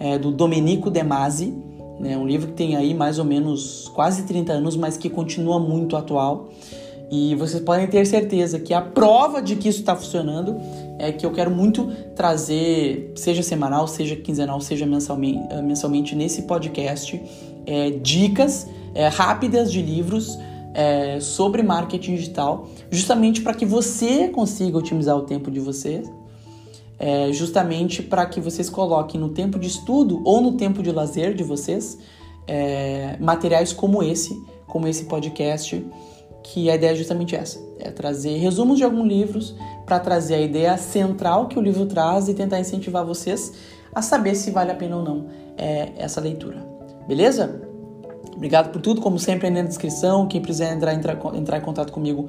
é, 0.00 0.16
do 0.16 0.32
Domenico 0.32 0.90
De 0.90 1.02
Masi, 1.02 1.52
né, 2.00 2.16
um 2.16 2.26
livro 2.26 2.46
que 2.46 2.54
tem 2.54 2.74
aí 2.74 2.94
mais 2.94 3.18
ou 3.18 3.26
menos 3.26 3.92
quase 3.94 4.22
30 4.22 4.50
anos, 4.50 4.78
mas 4.78 4.96
que 4.96 5.10
continua 5.10 5.58
muito 5.58 5.94
atual. 5.94 6.48
E 7.16 7.36
vocês 7.36 7.62
podem 7.62 7.86
ter 7.86 8.04
certeza 8.08 8.58
que 8.58 8.74
a 8.74 8.80
prova 8.80 9.40
de 9.40 9.54
que 9.54 9.68
isso 9.68 9.78
está 9.78 9.94
funcionando 9.94 10.56
é 10.98 11.12
que 11.12 11.24
eu 11.24 11.30
quero 11.30 11.48
muito 11.48 11.86
trazer, 12.16 13.12
seja 13.14 13.40
semanal, 13.40 13.86
seja 13.86 14.16
quinzenal, 14.16 14.60
seja 14.60 14.84
mensalmente, 14.84 15.46
eh, 15.48 15.62
mensalmente 15.62 16.16
nesse 16.16 16.42
podcast, 16.42 17.22
é, 17.66 17.90
dicas 17.90 18.66
é, 18.96 19.06
rápidas 19.06 19.70
de 19.70 19.80
livros 19.80 20.36
é, 20.74 21.20
sobre 21.20 21.62
marketing 21.62 22.16
digital, 22.16 22.68
justamente 22.90 23.42
para 23.42 23.54
que 23.54 23.64
você 23.64 24.26
consiga 24.26 24.76
otimizar 24.76 25.16
o 25.16 25.22
tempo 25.22 25.52
de 25.52 25.60
vocês, 25.60 26.10
justamente 27.32 28.02
para 28.02 28.24
que 28.24 28.40
vocês 28.40 28.70
coloquem 28.70 29.20
no 29.20 29.28
tempo 29.28 29.58
de 29.58 29.68
estudo 29.68 30.22
ou 30.24 30.40
no 30.40 30.52
tempo 30.52 30.82
de 30.82 30.90
lazer 30.90 31.34
de 31.34 31.42
vocês 31.42 31.98
materiais 33.20 33.72
como 33.74 34.02
esse, 34.02 34.40
como 34.66 34.86
esse 34.88 35.04
podcast 35.04 35.84
que 36.44 36.70
a 36.70 36.74
ideia 36.74 36.92
é 36.92 36.94
justamente 36.94 37.34
essa: 37.34 37.58
é 37.80 37.90
trazer 37.90 38.36
resumos 38.36 38.76
de 38.76 38.84
alguns 38.84 39.08
livros 39.08 39.54
para 39.84 39.98
trazer 39.98 40.34
a 40.34 40.40
ideia 40.40 40.76
central 40.76 41.48
que 41.48 41.58
o 41.58 41.62
livro 41.62 41.86
traz 41.86 42.28
e 42.28 42.34
tentar 42.34 42.60
incentivar 42.60 43.04
vocês 43.04 43.52
a 43.92 44.02
saber 44.02 44.34
se 44.34 44.50
vale 44.50 44.70
a 44.70 44.74
pena 44.74 44.96
ou 44.96 45.02
não 45.02 45.26
é, 45.56 45.92
essa 45.96 46.20
leitura. 46.20 46.64
Beleza? 47.08 47.62
Obrigado 48.34 48.70
por 48.70 48.80
tudo, 48.80 49.00
como 49.00 49.18
sempre, 49.18 49.46
aí 49.46 49.52
na 49.52 49.62
descrição. 49.62 50.26
Quem 50.26 50.42
quiser 50.42 50.74
entrar, 50.74 50.92
entrar, 50.92 51.18
entrar 51.34 51.58
em 51.58 51.60
contato 51.60 51.92
comigo 51.92 52.28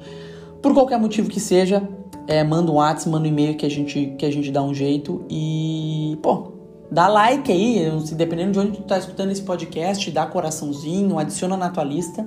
por 0.62 0.72
qualquer 0.72 0.98
motivo 0.98 1.28
que 1.28 1.40
seja, 1.40 1.86
é, 2.26 2.42
manda 2.42 2.70
um 2.70 2.76
WhatsApp, 2.76 3.10
manda 3.10 3.24
um 3.24 3.30
e-mail 3.30 3.56
que 3.56 3.66
a 3.66 3.70
gente 3.70 4.14
que 4.18 4.24
a 4.24 4.30
gente 4.30 4.50
dá 4.50 4.62
um 4.62 4.72
jeito 4.72 5.24
e 5.28 6.18
pô, 6.22 6.52
dá 6.90 7.08
like 7.08 7.50
aí, 7.52 7.90
dependendo 8.12 8.52
de 8.52 8.58
onde 8.58 8.72
tu 8.72 8.82
tá 8.82 8.98
escutando 8.98 9.30
esse 9.30 9.42
podcast, 9.42 10.10
dá 10.10 10.26
coraçãozinho, 10.26 11.18
adiciona 11.18 11.56
na 11.56 11.68
tua 11.70 11.84
lista 11.84 12.26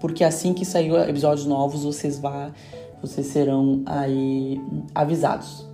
porque 0.00 0.24
assim 0.24 0.52
que 0.54 0.64
sair 0.64 0.92
episódios 1.08 1.46
novos, 1.46 1.84
vocês 1.84 2.18
vá, 2.18 2.50
vocês 3.00 3.26
serão 3.26 3.82
aí 3.86 4.60
avisados. 4.94 5.68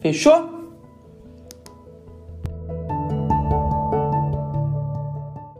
Fechou? 0.00 0.59